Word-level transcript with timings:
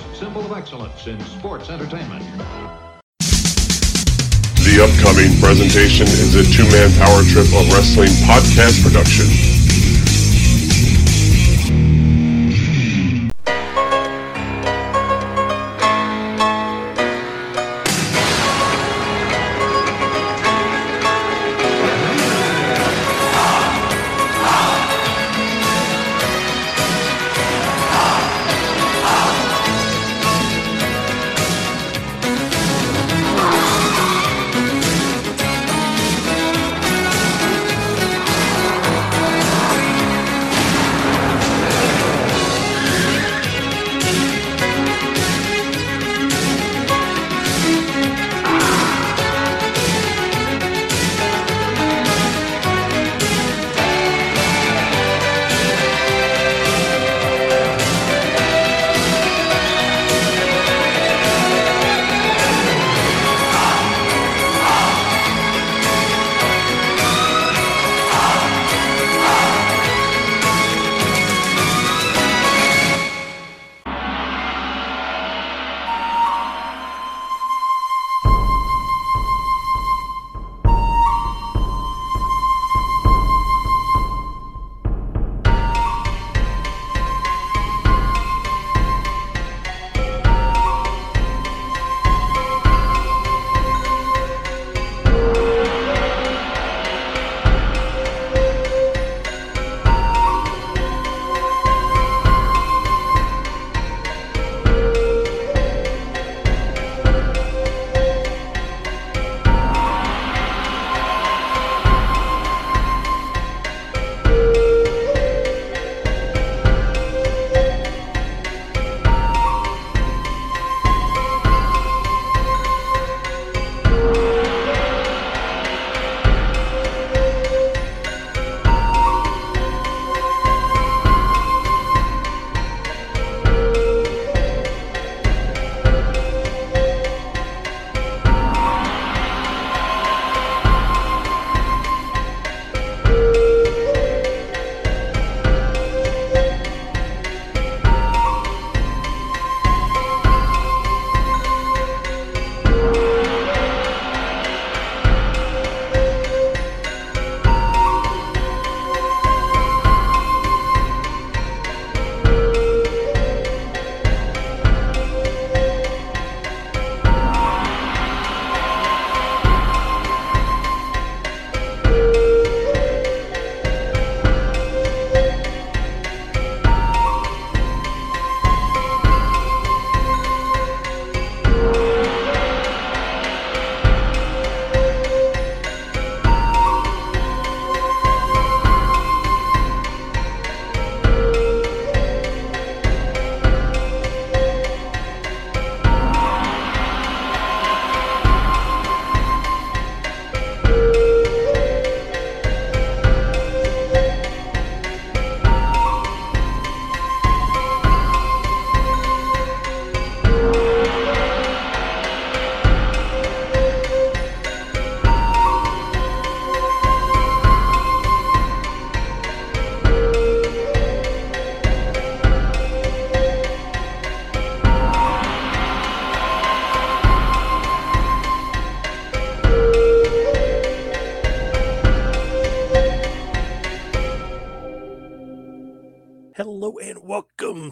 greatest 0.00 0.20
symbol 0.20 0.44
of 0.44 0.52
excellence 0.52 1.06
in 1.06 1.20
sports 1.20 1.70
entertainment. 1.70 2.24
The 3.18 4.78
upcoming 4.82 5.38
presentation 5.40 6.06
is 6.06 6.34
a 6.34 6.44
two-man 6.44 6.92
power 6.98 7.22
trip 7.24 7.46
of 7.46 7.72
wrestling 7.72 8.10
podcast 8.26 8.82
production. 8.82 9.59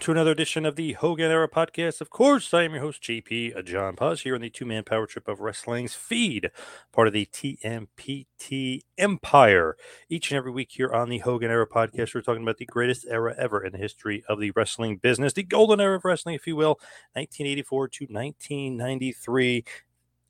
To 0.09 0.13
another 0.13 0.31
edition 0.31 0.65
of 0.65 0.75
the 0.75 0.95
Hogan 0.95 1.31
Era 1.31 1.47
Podcast. 1.47 2.01
Of 2.01 2.09
course, 2.09 2.55
I 2.55 2.63
am 2.63 2.73
your 2.73 2.81
host, 2.81 3.03
JP 3.03 3.63
John 3.67 3.95
Paz, 3.95 4.23
here 4.23 4.35
on 4.35 4.41
the 4.41 4.49
two 4.49 4.65
man 4.65 4.83
power 4.83 5.07
trip 5.07 5.29
of 5.29 5.41
wrestling's 5.41 5.95
feed, 5.95 6.51
part 6.93 7.09
of 7.09 7.13
the 7.13 7.27
TMPT 7.27 8.81
Empire. 8.97 9.77
Each 10.09 10.31
and 10.31 10.39
every 10.39 10.51
week 10.51 10.71
here 10.71 10.91
on 10.91 11.11
the 11.11 11.19
Hogan 11.19 11.51
Era 11.51 11.69
Podcast, 11.69 12.15
we're 12.15 12.23
talking 12.23 12.43
about 12.43 12.57
the 12.57 12.65
greatest 12.65 13.05
era 13.11 13.35
ever 13.37 13.63
in 13.63 13.73
the 13.73 13.79
history 13.79 14.25
of 14.31 14.41
the 14.41 14.51
wrestling 14.53 14.97
business, 14.97 15.35
the 15.35 15.43
golden 15.43 15.79
era 15.79 15.99
of 15.99 16.07
wrestling, 16.07 16.35
if 16.35 16.47
you 16.47 16.57
will, 16.57 16.81
1984 17.13 17.89
to 17.89 18.05
1993. 18.05 19.65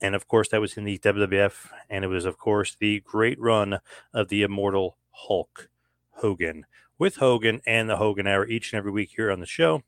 And 0.00 0.16
of 0.16 0.26
course, 0.26 0.48
that 0.48 0.60
was 0.60 0.76
in 0.76 0.82
the 0.82 0.98
WWF, 0.98 1.68
and 1.88 2.04
it 2.04 2.08
was, 2.08 2.24
of 2.24 2.36
course, 2.36 2.76
the 2.80 2.98
great 2.98 3.38
run 3.38 3.78
of 4.12 4.26
the 4.26 4.42
immortal 4.42 4.98
Hulk 5.12 5.68
Hogan 6.14 6.64
with 6.98 7.16
Hogan 7.16 7.60
and 7.66 7.88
the 7.88 7.96
Hogan 7.96 8.26
Hour 8.26 8.46
each 8.46 8.72
and 8.72 8.78
every 8.78 8.90
week 8.90 9.12
here 9.16 9.30
on 9.30 9.40
the 9.40 9.46
show, 9.46 9.82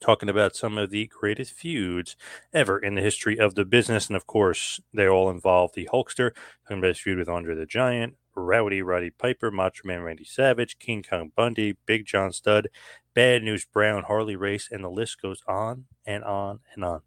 talking 0.00 0.28
about 0.28 0.56
some 0.56 0.78
of 0.78 0.90
the 0.90 1.06
greatest 1.06 1.52
feuds 1.52 2.16
ever 2.52 2.78
in 2.78 2.94
the 2.94 3.02
history 3.02 3.38
of 3.38 3.54
the 3.54 3.64
business. 3.64 4.06
And 4.06 4.16
of 4.16 4.26
course, 4.26 4.80
they 4.92 5.08
all 5.08 5.30
involve 5.30 5.72
the 5.74 5.88
Hulkster, 5.92 6.32
talking 6.64 6.78
about 6.78 6.88
his 6.88 7.00
feud 7.00 7.18
with 7.18 7.28
Andre 7.28 7.54
the 7.54 7.66
Giant, 7.66 8.14
Rowdy 8.36 8.82
Roddy 8.82 9.10
Piper, 9.10 9.50
Macho 9.50 9.82
Man 9.86 10.02
Randy 10.02 10.24
Savage, 10.24 10.78
King 10.78 11.04
Kong 11.08 11.32
Bundy, 11.34 11.76
Big 11.86 12.06
John 12.06 12.32
Studd, 12.32 12.68
Bad 13.14 13.42
News 13.42 13.64
Brown, 13.64 14.04
Harley 14.04 14.36
Race, 14.36 14.68
and 14.70 14.82
the 14.82 14.90
list 14.90 15.22
goes 15.22 15.42
on 15.46 15.84
and 16.04 16.24
on 16.24 16.60
and 16.74 16.84
on. 16.84 17.02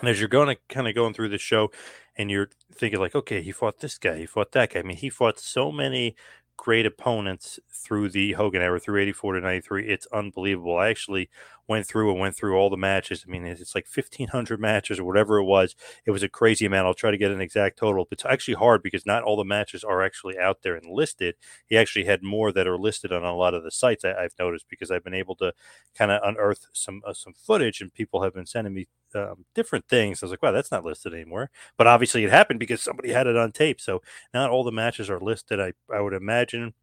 And 0.00 0.08
as 0.08 0.18
you're 0.18 0.28
going 0.28 0.48
to 0.48 0.60
kind 0.68 0.88
of 0.88 0.94
going 0.94 1.14
through 1.14 1.28
the 1.28 1.38
show 1.38 1.70
and 2.16 2.30
you're 2.30 2.50
thinking 2.74 3.00
like, 3.00 3.14
okay, 3.14 3.42
he 3.42 3.52
fought 3.52 3.80
this 3.80 3.98
guy, 3.98 4.18
he 4.18 4.26
fought 4.26 4.52
that 4.52 4.72
guy. 4.72 4.80
I 4.80 4.82
mean, 4.82 4.96
he 4.96 5.10
fought 5.10 5.38
so 5.38 5.70
many 5.70 6.16
great 6.60 6.84
opponents 6.84 7.58
through 7.72 8.10
the 8.10 8.32
Hogan 8.32 8.60
era 8.60 8.78
through 8.78 9.00
84 9.00 9.32
to 9.32 9.40
93. 9.40 9.88
It's 9.88 10.06
unbelievable. 10.12 10.76
I 10.76 10.90
actually 10.90 11.30
went 11.70 11.86
through 11.86 12.10
and 12.10 12.18
went 12.18 12.36
through 12.36 12.56
all 12.56 12.68
the 12.68 12.76
matches. 12.76 13.24
I 13.24 13.30
mean, 13.30 13.46
it's 13.46 13.76
like 13.76 13.86
1,500 13.86 14.60
matches 14.60 14.98
or 14.98 15.04
whatever 15.04 15.38
it 15.38 15.44
was. 15.44 15.76
It 16.04 16.10
was 16.10 16.24
a 16.24 16.28
crazy 16.28 16.66
amount. 16.66 16.88
I'll 16.88 16.94
try 16.94 17.12
to 17.12 17.16
get 17.16 17.30
an 17.30 17.40
exact 17.40 17.78
total. 17.78 18.08
It's 18.10 18.24
actually 18.24 18.54
hard 18.54 18.82
because 18.82 19.06
not 19.06 19.22
all 19.22 19.36
the 19.36 19.44
matches 19.44 19.84
are 19.84 20.02
actually 20.02 20.36
out 20.36 20.62
there 20.62 20.74
and 20.74 20.90
listed. 20.90 21.36
He 21.66 21.78
actually 21.78 22.06
had 22.06 22.24
more 22.24 22.50
that 22.50 22.66
are 22.66 22.76
listed 22.76 23.12
on 23.12 23.22
a 23.22 23.36
lot 23.36 23.54
of 23.54 23.62
the 23.62 23.70
sites 23.70 24.04
I, 24.04 24.20
have 24.20 24.32
noticed 24.36 24.66
because 24.68 24.90
I've 24.90 25.04
been 25.04 25.14
able 25.14 25.36
to 25.36 25.52
kind 25.94 26.10
of 26.10 26.20
unearth 26.24 26.66
some 26.72 27.02
uh, 27.06 27.14
some 27.14 27.34
footage 27.34 27.80
and 27.80 27.94
people 27.94 28.24
have 28.24 28.34
been 28.34 28.46
sending 28.46 28.74
me 28.74 28.88
um, 29.14 29.44
different 29.54 29.86
things. 29.86 30.22
I 30.22 30.26
was 30.26 30.32
like, 30.32 30.42
wow, 30.42 30.50
that's 30.50 30.72
not 30.72 30.84
listed 30.84 31.14
anymore. 31.14 31.50
But 31.78 31.86
obviously, 31.86 32.24
it 32.24 32.30
happened 32.30 32.58
because 32.58 32.82
somebody 32.82 33.12
had 33.12 33.28
it 33.28 33.36
on 33.36 33.52
tape. 33.52 33.80
So 33.80 34.02
not 34.34 34.50
all 34.50 34.64
the 34.64 34.72
matches 34.72 35.08
are 35.08 35.20
listed. 35.20 35.60
I 35.60 35.74
I 35.88 36.00
would 36.00 36.14
imagine 36.14 36.74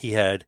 he 0.00 0.12
had 0.12 0.44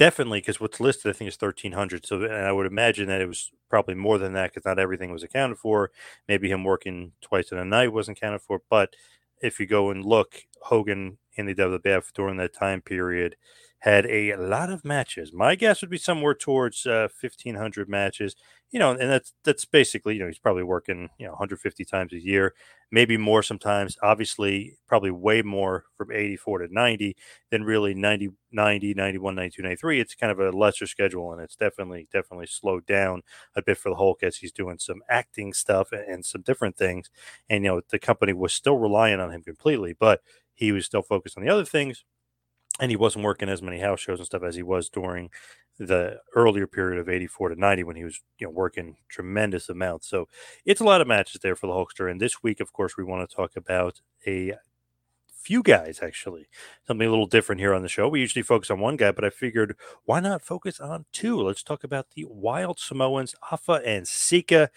definitely 0.00 0.40
because 0.40 0.60
what's 0.60 0.80
listed 0.80 1.10
I 1.10 1.12
think 1.16 1.28
is 1.28 1.36
thirteen 1.36 1.72
hundred. 1.72 2.06
So 2.06 2.22
and 2.22 2.32
I 2.34 2.52
would 2.52 2.66
imagine 2.66 3.06
that 3.08 3.20
it 3.20 3.28
was 3.28 3.50
probably 3.68 3.94
more 3.94 4.18
than 4.18 4.32
that 4.34 4.52
because 4.52 4.64
not 4.64 4.78
everything 4.78 5.12
was 5.12 5.22
accounted 5.22 5.58
for. 5.58 5.90
Maybe 6.28 6.50
him 6.50 6.64
working 6.64 7.12
twice 7.20 7.52
in 7.52 7.58
a 7.58 7.64
night 7.64 7.92
wasn't 7.92 8.18
accounted 8.18 8.42
for. 8.42 8.62
But 8.70 8.94
if 9.42 9.60
you 9.60 9.66
go 9.66 9.90
and 9.90 10.04
look, 10.04 10.42
Hogan 10.62 11.18
in 11.34 11.46
the 11.46 11.54
WWF 11.54 12.12
during 12.12 12.36
that 12.38 12.54
time 12.54 12.80
period 12.82 13.36
had 13.80 14.06
a 14.06 14.36
lot 14.36 14.70
of 14.70 14.84
matches. 14.84 15.32
My 15.32 15.54
guess 15.54 15.80
would 15.80 15.90
be 15.90 15.98
somewhere 15.98 16.34
towards 16.34 16.86
uh, 16.86 17.08
1500 17.18 17.88
matches. 17.88 18.36
You 18.72 18.78
know, 18.78 18.92
and 18.92 19.10
that's 19.10 19.32
that's 19.44 19.64
basically, 19.64 20.14
you 20.14 20.20
know, 20.20 20.28
he's 20.28 20.38
probably 20.38 20.62
working, 20.62 21.08
you 21.18 21.26
know, 21.26 21.32
150 21.32 21.84
times 21.84 22.12
a 22.12 22.20
year, 22.20 22.54
maybe 22.92 23.16
more 23.16 23.42
sometimes. 23.42 23.96
Obviously, 24.00 24.76
probably 24.86 25.10
way 25.10 25.42
more 25.42 25.86
from 25.96 26.12
84 26.12 26.58
to 26.60 26.72
90 26.72 27.16
than 27.50 27.64
really 27.64 27.94
90 27.94 28.30
90 28.52 28.94
91 28.94 29.34
92 29.34 29.62
93. 29.62 30.00
It's 30.00 30.14
kind 30.14 30.30
of 30.30 30.38
a 30.38 30.50
lesser 30.56 30.86
schedule 30.86 31.32
and 31.32 31.42
it's 31.42 31.56
definitely 31.56 32.06
definitely 32.12 32.46
slowed 32.46 32.86
down 32.86 33.22
a 33.56 33.62
bit 33.62 33.76
for 33.76 33.88
the 33.90 33.96
Hulk 33.96 34.22
as 34.22 34.36
he's 34.36 34.52
doing 34.52 34.78
some 34.78 35.02
acting 35.08 35.52
stuff 35.52 35.90
and 35.90 36.24
some 36.24 36.42
different 36.42 36.76
things. 36.76 37.10
And 37.48 37.64
you 37.64 37.70
know, 37.70 37.80
the 37.90 37.98
company 37.98 38.32
was 38.32 38.54
still 38.54 38.78
relying 38.78 39.18
on 39.18 39.32
him 39.32 39.42
completely, 39.42 39.94
but 39.98 40.20
he 40.54 40.70
was 40.70 40.86
still 40.86 41.02
focused 41.02 41.36
on 41.36 41.42
the 41.44 41.50
other 41.52 41.64
things 41.64 42.04
and 42.80 42.90
he 42.90 42.96
wasn't 42.96 43.24
working 43.24 43.48
as 43.48 43.62
many 43.62 43.78
house 43.78 44.00
shows 44.00 44.18
and 44.18 44.26
stuff 44.26 44.42
as 44.42 44.56
he 44.56 44.62
was 44.62 44.88
during 44.88 45.30
the 45.78 46.18
earlier 46.34 46.66
period 46.66 46.98
of 46.98 47.08
84 47.08 47.50
to 47.50 47.60
90 47.60 47.84
when 47.84 47.96
he 47.96 48.04
was 48.04 48.20
you 48.38 48.46
know 48.46 48.50
working 48.50 48.96
tremendous 49.08 49.68
amounts 49.68 50.08
so 50.08 50.28
it's 50.66 50.80
a 50.80 50.84
lot 50.84 51.00
of 51.00 51.06
matches 51.06 51.40
there 51.42 51.56
for 51.56 51.68
the 51.68 51.72
hulkster 51.72 52.10
and 52.10 52.20
this 52.20 52.42
week 52.42 52.60
of 52.60 52.72
course 52.72 52.96
we 52.98 53.04
want 53.04 53.28
to 53.28 53.34
talk 53.34 53.56
about 53.56 54.00
a 54.26 54.54
few 55.34 55.62
guys 55.62 56.00
actually 56.02 56.48
something 56.86 57.06
a 57.06 57.10
little 57.10 57.26
different 57.26 57.62
here 57.62 57.72
on 57.72 57.80
the 57.80 57.88
show 57.88 58.08
we 58.08 58.20
usually 58.20 58.42
focus 58.42 58.70
on 58.70 58.78
one 58.78 58.96
guy 58.96 59.10
but 59.10 59.24
i 59.24 59.30
figured 59.30 59.74
why 60.04 60.20
not 60.20 60.42
focus 60.42 60.80
on 60.80 61.06
two 61.12 61.40
let's 61.40 61.62
talk 61.62 61.82
about 61.82 62.10
the 62.14 62.26
wild 62.28 62.78
samoans 62.78 63.34
afa 63.50 63.80
and 63.86 64.06
sika 64.06 64.68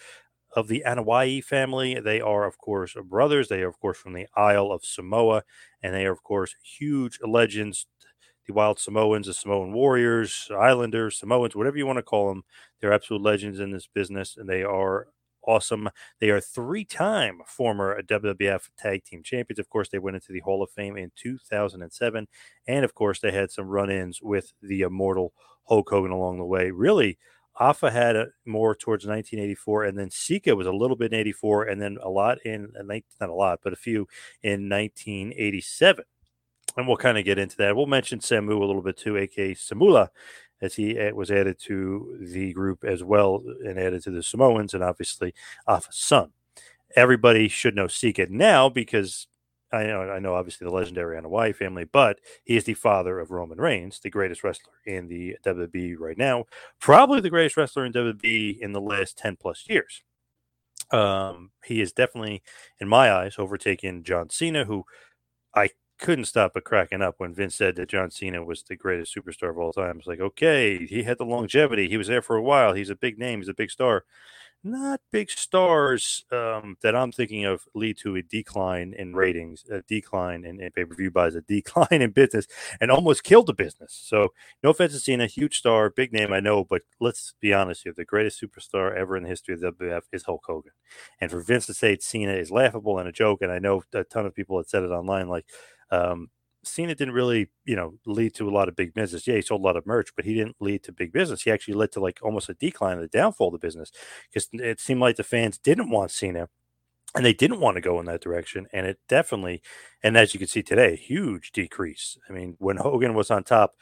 of 0.54 0.68
the 0.68 0.84
Anoa'i 0.86 1.42
family. 1.42 1.98
They 2.00 2.20
are, 2.20 2.44
of 2.44 2.58
course, 2.58 2.96
brothers. 3.04 3.48
They 3.48 3.62
are, 3.62 3.68
of 3.68 3.80
course, 3.80 3.98
from 3.98 4.12
the 4.12 4.26
Isle 4.36 4.70
of 4.70 4.84
Samoa, 4.84 5.42
and 5.82 5.94
they 5.94 6.06
are, 6.06 6.12
of 6.12 6.22
course, 6.22 6.54
huge 6.62 7.18
legends 7.26 7.86
the 8.46 8.52
Wild 8.52 8.78
Samoans, 8.78 9.26
the 9.26 9.34
Samoan 9.34 9.72
Warriors, 9.72 10.48
Islanders, 10.56 11.18
Samoans, 11.18 11.56
whatever 11.56 11.76
you 11.76 11.86
want 11.86 11.98
to 11.98 12.02
call 12.02 12.28
them. 12.28 12.42
They're 12.80 12.92
absolute 12.92 13.22
legends 13.22 13.60
in 13.60 13.70
this 13.70 13.86
business, 13.86 14.36
and 14.36 14.48
they 14.48 14.62
are 14.62 15.08
awesome. 15.46 15.88
They 16.20 16.30
are 16.30 16.40
three 16.40 16.84
time 16.84 17.40
former 17.46 18.00
WWF 18.02 18.68
Tag 18.78 19.04
Team 19.04 19.22
Champions. 19.22 19.58
Of 19.58 19.68
course, 19.68 19.88
they 19.88 19.98
went 19.98 20.16
into 20.16 20.32
the 20.32 20.40
Hall 20.40 20.62
of 20.62 20.70
Fame 20.70 20.96
in 20.96 21.12
2007. 21.16 22.26
And 22.66 22.84
of 22.84 22.94
course, 22.94 23.20
they 23.20 23.32
had 23.32 23.50
some 23.50 23.66
run 23.66 23.90
ins 23.90 24.20
with 24.22 24.52
the 24.62 24.82
immortal 24.82 25.32
Hulk 25.64 25.88
Hogan 25.90 26.10
along 26.10 26.38
the 26.38 26.44
way. 26.44 26.70
Really, 26.70 27.18
Afa 27.56 27.90
had 27.90 28.16
a, 28.16 28.26
more 28.44 28.74
towards 28.74 29.06
1984, 29.06 29.84
and 29.84 29.98
then 29.98 30.10
Sika 30.10 30.56
was 30.56 30.66
a 30.66 30.72
little 30.72 30.96
bit 30.96 31.12
in 31.12 31.20
84, 31.20 31.64
and 31.64 31.80
then 31.80 31.98
a 32.02 32.08
lot 32.08 32.38
in, 32.44 32.72
uh, 32.78 32.82
not 33.20 33.30
a 33.30 33.34
lot, 33.34 33.60
but 33.62 33.72
a 33.72 33.76
few 33.76 34.08
in 34.42 34.68
1987 34.68 36.04
and 36.76 36.86
we'll 36.86 36.96
kind 36.96 37.18
of 37.18 37.24
get 37.24 37.38
into 37.38 37.56
that. 37.58 37.76
We'll 37.76 37.86
mention 37.86 38.18
Samu 38.18 38.56
a 38.56 38.64
little 38.64 38.82
bit 38.82 38.96
too, 38.96 39.16
aka 39.16 39.54
Samula, 39.54 40.08
as 40.60 40.74
he 40.74 40.94
was 41.12 41.30
added 41.30 41.58
to 41.60 42.16
the 42.20 42.52
group 42.52 42.84
as 42.84 43.02
well 43.04 43.42
and 43.64 43.78
added 43.78 44.02
to 44.04 44.10
the 44.10 44.22
Samoans, 44.22 44.74
and 44.74 44.82
obviously 44.82 45.34
Afa's 45.66 45.96
son. 45.96 46.30
Everybody 46.96 47.48
should 47.48 47.74
know 47.74 47.88
Sika 47.88 48.26
now 48.30 48.68
because 48.68 49.26
I 49.72 49.86
know, 49.86 50.02
I 50.02 50.20
know, 50.20 50.34
obviously 50.34 50.66
the 50.66 50.72
legendary 50.72 51.20
Anoa'i 51.20 51.54
family, 51.54 51.84
but 51.84 52.20
he 52.44 52.56
is 52.56 52.64
the 52.64 52.74
father 52.74 53.18
of 53.18 53.32
Roman 53.32 53.60
Reigns, 53.60 53.98
the 53.98 54.10
greatest 54.10 54.44
wrestler 54.44 54.74
in 54.86 55.08
the 55.08 55.36
WWE 55.44 55.96
right 55.98 56.16
now, 56.16 56.44
probably 56.78 57.20
the 57.20 57.30
greatest 57.30 57.56
wrestler 57.56 57.84
in 57.84 57.92
WWE 57.92 58.58
in 58.60 58.72
the 58.72 58.80
last 58.80 59.18
ten 59.18 59.34
plus 59.36 59.64
years. 59.68 60.02
Um, 60.92 61.50
he 61.64 61.80
is 61.80 61.92
definitely, 61.92 62.42
in 62.78 62.88
my 62.88 63.10
eyes, 63.10 63.34
overtaken 63.36 64.04
John 64.04 64.30
Cena, 64.30 64.64
who 64.64 64.84
I 65.54 65.70
couldn't 65.98 66.26
stop 66.26 66.52
but 66.54 66.64
cracking 66.64 67.02
up 67.02 67.14
when 67.18 67.34
Vince 67.34 67.54
said 67.54 67.76
that 67.76 67.88
John 67.88 68.10
Cena 68.10 68.44
was 68.44 68.62
the 68.62 68.76
greatest 68.76 69.14
superstar 69.14 69.50
of 69.50 69.58
all 69.58 69.72
time. 69.72 69.98
It's 69.98 70.06
like, 70.06 70.20
okay, 70.20 70.86
he 70.86 71.02
had 71.02 71.18
the 71.18 71.24
longevity. 71.24 71.88
He 71.88 71.96
was 71.96 72.08
there 72.08 72.22
for 72.22 72.36
a 72.36 72.42
while. 72.42 72.74
He's 72.74 72.90
a 72.90 72.96
big 72.96 73.18
name. 73.18 73.40
He's 73.40 73.48
a 73.48 73.54
big 73.54 73.70
star 73.70 74.04
not 74.64 74.98
big 75.12 75.30
stars 75.30 76.24
um, 76.32 76.76
that 76.82 76.96
I'm 76.96 77.12
thinking 77.12 77.44
of 77.44 77.64
lead 77.74 77.98
to 77.98 78.16
a 78.16 78.22
decline 78.22 78.94
in 78.96 79.14
ratings, 79.14 79.64
a 79.70 79.82
decline 79.82 80.44
in, 80.44 80.58
in 80.58 80.72
pay 80.72 80.86
per 80.86 80.94
view 80.94 81.10
buys, 81.10 81.34
a 81.34 81.40
decline 81.48 82.00
in 82.00 82.10
business, 82.10 82.46
and 82.80 82.90
almost 82.90 83.24
killed 83.24 83.46
the 83.46 83.52
business. 83.52 83.92
So, 83.92 84.32
no 84.62 84.70
offense 84.70 84.94
to 84.94 84.98
Cena, 84.98 85.26
huge 85.26 85.58
star, 85.58 85.90
big 85.90 86.12
name, 86.12 86.32
I 86.32 86.40
know, 86.40 86.64
but 86.64 86.82
let's 86.98 87.34
be 87.40 87.52
honest 87.52 87.82
here. 87.84 87.92
The 87.94 88.06
greatest 88.06 88.40
superstar 88.40 88.96
ever 88.96 89.16
in 89.16 89.24
the 89.24 89.28
history 89.28 89.54
of 89.54 89.60
the 89.60 89.70
WWF 89.72 90.02
is 90.12 90.24
Hulk 90.24 90.42
Hogan. 90.46 90.72
And 91.20 91.30
for 91.30 91.40
Vince 91.40 91.66
to 91.66 91.74
say 91.74 91.98
Cena 92.00 92.32
is 92.32 92.50
laughable 92.50 92.98
and 92.98 93.08
a 93.08 93.12
joke, 93.12 93.42
and 93.42 93.52
I 93.52 93.58
know 93.58 93.82
a 93.92 94.04
ton 94.04 94.24
of 94.24 94.34
people 94.34 94.56
had 94.56 94.68
said 94.68 94.82
it 94.82 94.90
online, 94.90 95.28
like, 95.28 95.44
um, 95.90 96.30
Cena 96.66 96.94
didn't 96.94 97.14
really, 97.14 97.50
you 97.66 97.76
know, 97.76 97.94
lead 98.06 98.34
to 98.34 98.48
a 98.48 98.50
lot 98.50 98.68
of 98.68 98.76
big 98.76 98.94
business. 98.94 99.26
Yeah, 99.26 99.34
he 99.36 99.42
sold 99.42 99.60
a 99.60 99.64
lot 99.64 99.76
of 99.76 99.86
merch, 99.86 100.10
but 100.16 100.24
he 100.24 100.34
didn't 100.34 100.56
lead 100.60 100.82
to 100.84 100.92
big 100.92 101.12
business. 101.12 101.42
He 101.42 101.50
actually 101.50 101.74
led 101.74 101.92
to 101.92 102.00
like 102.00 102.20
almost 102.22 102.48
a 102.48 102.54
decline, 102.54 102.98
the 103.00 103.08
downfall 103.08 103.48
of 103.48 103.52
the 103.52 103.58
business, 103.66 103.92
because 104.32 104.48
it 104.52 104.80
seemed 104.80 105.00
like 105.00 105.16
the 105.16 105.24
fans 105.24 105.58
didn't 105.58 105.90
want 105.90 106.10
Cena, 106.10 106.48
and 107.14 107.24
they 107.24 107.34
didn't 107.34 107.60
want 107.60 107.76
to 107.76 107.82
go 107.82 108.00
in 108.00 108.06
that 108.06 108.22
direction. 108.22 108.66
And 108.72 108.86
it 108.86 108.98
definitely, 109.08 109.62
and 110.02 110.16
as 110.16 110.32
you 110.32 110.38
can 110.38 110.48
see 110.48 110.62
today, 110.62 110.96
huge 110.96 111.52
decrease. 111.52 112.16
I 112.28 112.32
mean, 112.32 112.56
when 112.58 112.78
Hogan 112.78 113.14
was 113.14 113.30
on 113.30 113.44
top, 113.44 113.74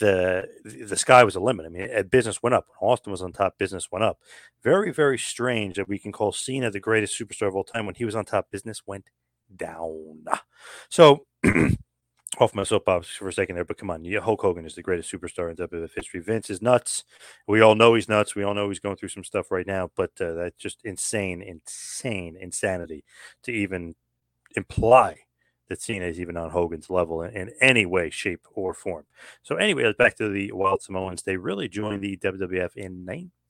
the 0.00 0.48
the 0.64 0.96
sky 0.96 1.22
was 1.22 1.36
a 1.36 1.40
limit. 1.40 1.66
I 1.66 1.68
mean, 1.68 2.08
business 2.08 2.42
went 2.42 2.54
up. 2.54 2.66
When 2.78 2.90
Austin 2.90 3.10
was 3.10 3.20
on 3.20 3.32
top, 3.32 3.58
business 3.58 3.92
went 3.92 4.04
up. 4.04 4.18
Very, 4.64 4.90
very 4.90 5.18
strange 5.18 5.76
that 5.76 5.88
we 5.88 5.98
can 5.98 6.12
call 6.12 6.32
Cena 6.32 6.70
the 6.70 6.80
greatest 6.80 7.20
superstar 7.20 7.48
of 7.48 7.54
all 7.56 7.64
time 7.64 7.84
when 7.84 7.94
he 7.94 8.06
was 8.06 8.16
on 8.16 8.24
top. 8.24 8.50
Business 8.50 8.82
went 8.86 9.10
down. 9.54 10.24
So. 10.88 11.26
Off 12.38 12.54
my 12.54 12.62
soapbox 12.62 13.08
for 13.08 13.28
a 13.28 13.32
second 13.32 13.56
there, 13.56 13.64
but 13.64 13.76
come 13.76 13.90
on, 13.90 14.04
yeah, 14.04 14.20
Hulk 14.20 14.40
Hogan 14.40 14.66
is 14.66 14.74
the 14.74 14.82
greatest 14.82 15.12
superstar 15.12 15.50
in 15.50 15.56
WWF 15.56 15.94
history. 15.94 16.20
Vince 16.20 16.50
is 16.50 16.62
nuts. 16.62 17.04
We 17.46 17.60
all 17.60 17.74
know 17.74 17.94
he's 17.94 18.08
nuts. 18.08 18.34
We 18.34 18.42
all 18.42 18.54
know 18.54 18.68
he's 18.68 18.78
going 18.78 18.96
through 18.96 19.10
some 19.10 19.24
stuff 19.24 19.50
right 19.50 19.66
now, 19.66 19.90
but 19.96 20.10
uh, 20.20 20.32
that's 20.32 20.56
just 20.56 20.80
insane, 20.84 21.42
insane 21.42 22.36
insanity 22.40 23.04
to 23.42 23.52
even 23.52 23.94
imply 24.56 25.16
that 25.68 25.80
Cena 25.80 26.06
is 26.06 26.20
even 26.20 26.36
on 26.36 26.50
Hogan's 26.50 26.90
level 26.90 27.22
in, 27.22 27.34
in, 27.34 27.50
any 27.60 27.86
way, 27.86 28.10
shape, 28.10 28.46
or 28.54 28.74
form. 28.74 29.04
So, 29.42 29.56
anyway, 29.56 29.92
back 29.96 30.16
to 30.16 30.28
the 30.28 30.52
Wild 30.52 30.82
Samoans. 30.82 31.22
They 31.22 31.36
really 31.36 31.68
joined 31.68 32.02
the 32.02 32.16
WWF 32.18 32.76
in 32.76 33.04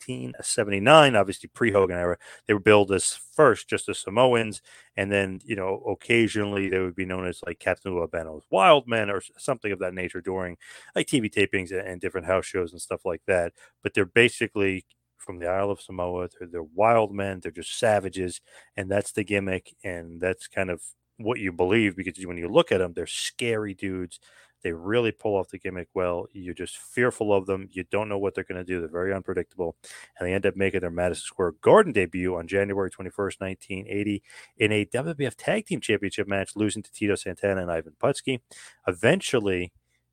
1979, 0.09 1.17
obviously 1.17 1.49
pre 1.55 1.71
Hogan 1.73 1.97
era. 1.97 2.17
They 2.47 2.55
were 2.55 2.61
billed 2.61 2.93
as 2.93 3.19
first 3.35 3.69
just 3.69 3.87
the 3.87 3.95
Samoans, 3.95 4.63
and 4.97 5.11
then, 5.11 5.41
you 5.45 5.57
know, 5.57 5.83
occasionally 5.89 6.69
they 6.69 6.79
would 6.79 6.95
be 6.95 7.05
known 7.05 7.27
as 7.27 7.41
like 7.47 7.59
Captain 7.59 7.93
Albano's 7.93 8.45
Wild 8.51 8.87
Men 8.89 9.11
or 9.11 9.23
something 9.39 9.73
of 9.73 9.79
that 9.81 9.95
nature 9.95 10.21
during 10.21 10.57
like 10.95 11.07
TV 11.07 11.31
tapings 11.33 11.71
and, 11.71 11.87
and 11.87 12.01
different 12.01 12.27
house 12.27 12.47
shows 12.47 12.73
and 12.73 12.81
stuff 12.81 13.05
like 13.05 13.23
that. 13.27 13.53
But 13.83 13.95
they're 13.95 14.05
basically 14.07 14.85
from 15.19 15.39
the 15.39 15.47
Isle 15.49 15.71
of 15.71 15.81
Samoa. 15.81 16.29
They're, 16.39 16.49
they're 16.49 16.63
wild 16.63 17.13
men. 17.15 17.41
They're 17.41 17.53
just 17.53 17.79
savages, 17.79 18.41
and 18.77 18.91
that's 18.91 19.13
the 19.13 19.25
gimmick. 19.25 19.75
And 19.85 20.21
that's 20.21 20.49
kind 20.49 20.71
of 20.71 20.83
what 21.19 21.39
you 21.39 21.53
believe 21.53 21.97
because 21.97 22.15
when 22.27 22.37
you 22.39 22.49
look 22.49 22.73
at 22.73 22.79
them, 22.79 22.93
they're 22.95 23.07
scary 23.07 23.75
dudes. 23.75 24.19
They 24.63 24.73
really 24.73 25.13
pull 25.13 25.37
off 25.37 25.49
the 25.49 25.59
gimmick 25.59 25.89
well. 25.95 26.27
You're 26.33 26.55
just 26.55 26.79
fearful 26.79 27.33
of 27.33 27.47
them. 27.47 27.69
You 27.73 27.85
don't 27.91 28.09
know 28.09 28.19
what 28.19 28.35
they're 28.35 28.45
going 28.45 28.59
to 28.59 28.65
do. 28.65 28.81
They're 28.81 28.89
very 28.89 29.13
unpredictable. 29.13 29.77
And 30.19 30.29
they 30.29 30.35
end 30.35 30.47
up 30.47 30.57
making 30.57 30.81
their 30.81 30.91
Madison 30.91 31.25
Square 31.25 31.53
Garden 31.63 31.93
debut 31.93 32.37
on 32.37 32.47
January 32.47 32.91
21st, 32.91 33.41
1980, 33.41 34.23
in 34.59 34.73
a 34.73 34.85
WWF 34.87 35.35
Tag 35.37 35.67
Team 35.67 35.81
Championship 35.81 36.29
match, 36.29 36.57
losing 36.57 36.83
to 36.83 36.93
Tito 36.93 37.15
Santana 37.15 37.63
and 37.63 37.71
Ivan 37.71 37.95
Putski. 38.01 38.41
Eventually, 38.87 39.73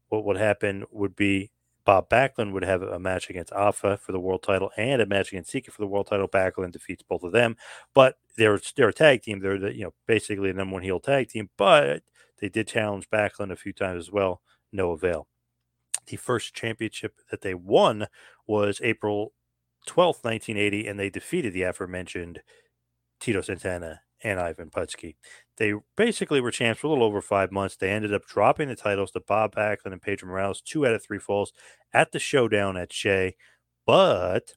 what 0.10 0.26
would 0.26 0.38
happen 0.38 0.86
would 0.92 1.16
be 1.16 1.52
Bob 1.86 2.08
Backlund 2.08 2.52
would 2.54 2.64
have 2.64 2.84
a 2.84 3.00
match 3.00 3.32
against 3.32 3.52
Afa 3.52 3.98
for 3.98 4.12
the 4.12 4.20
world 4.20 4.44
title 4.44 4.70
and 4.78 5.02
a 5.02 5.08
match 5.08 5.32
against 5.32 5.50
Sika 5.50 5.72
for 5.72 5.82
the 5.82 5.88
world 5.88 6.06
title. 6.06 6.28
Backlund 6.28 6.72
defeats 6.72 7.02
both 7.02 7.24
of 7.24 7.32
them, 7.32 7.56
but 7.96 8.18
they're 8.38 8.60
they're 8.76 8.90
a 8.90 8.94
tag 8.94 9.24
team. 9.24 9.40
They're 9.40 9.58
the, 9.58 9.76
you 9.76 9.86
know 9.86 9.94
basically 10.06 10.52
a 10.52 10.54
number 10.54 10.74
one 10.74 10.84
heel 10.84 11.00
tag 11.00 11.30
team, 11.30 11.50
but 11.58 12.04
they 12.40 12.50
did 12.50 12.68
challenge 12.68 13.10
Backlund 13.10 13.52
a 13.52 13.56
few 13.56 13.74
times 13.74 14.00
as 14.08 14.12
well. 14.12 14.42
No 14.72 14.92
avail. 14.92 15.28
The 16.08 16.18
first 16.18 16.54
championship 16.54 17.14
that 17.32 17.42
they 17.42 17.54
won 17.54 18.08
was 18.48 18.82
April 18.84 19.34
12th, 19.88 20.24
1980, 20.24 20.88
and 20.88 21.00
they 21.00 21.10
defeated 21.10 21.54
the 21.54 21.64
aforementioned 21.64 22.42
Tito 23.20 23.42
Santana 23.42 24.02
and 24.24 24.40
Ivan 24.40 24.70
Putski. 24.70 25.16
They 25.58 25.74
basically 25.96 26.42
were 26.42 26.52
champs 26.52 26.82
for 26.82 26.88
a 26.88 26.90
little 26.90 27.04
over 27.04 27.22
five 27.22 27.52
months. 27.52 27.76
They 27.76 27.90
ended 27.90 28.14
up 28.14 28.26
dropping 28.26 28.70
the 28.70 28.76
titles 28.76 29.12
to 29.12 29.22
Bob 29.22 29.56
Backlund 29.56 29.94
and 29.94 30.02
Pedro 30.02 30.30
Morales, 30.30 30.62
two 30.62 30.86
out 30.86 30.94
of 30.94 31.04
three 31.04 31.20
falls 31.20 31.54
at 31.94 32.12
the 32.12 32.20
showdown 32.20 32.78
at 32.78 32.94
Shea. 32.94 33.36
But 33.86 34.54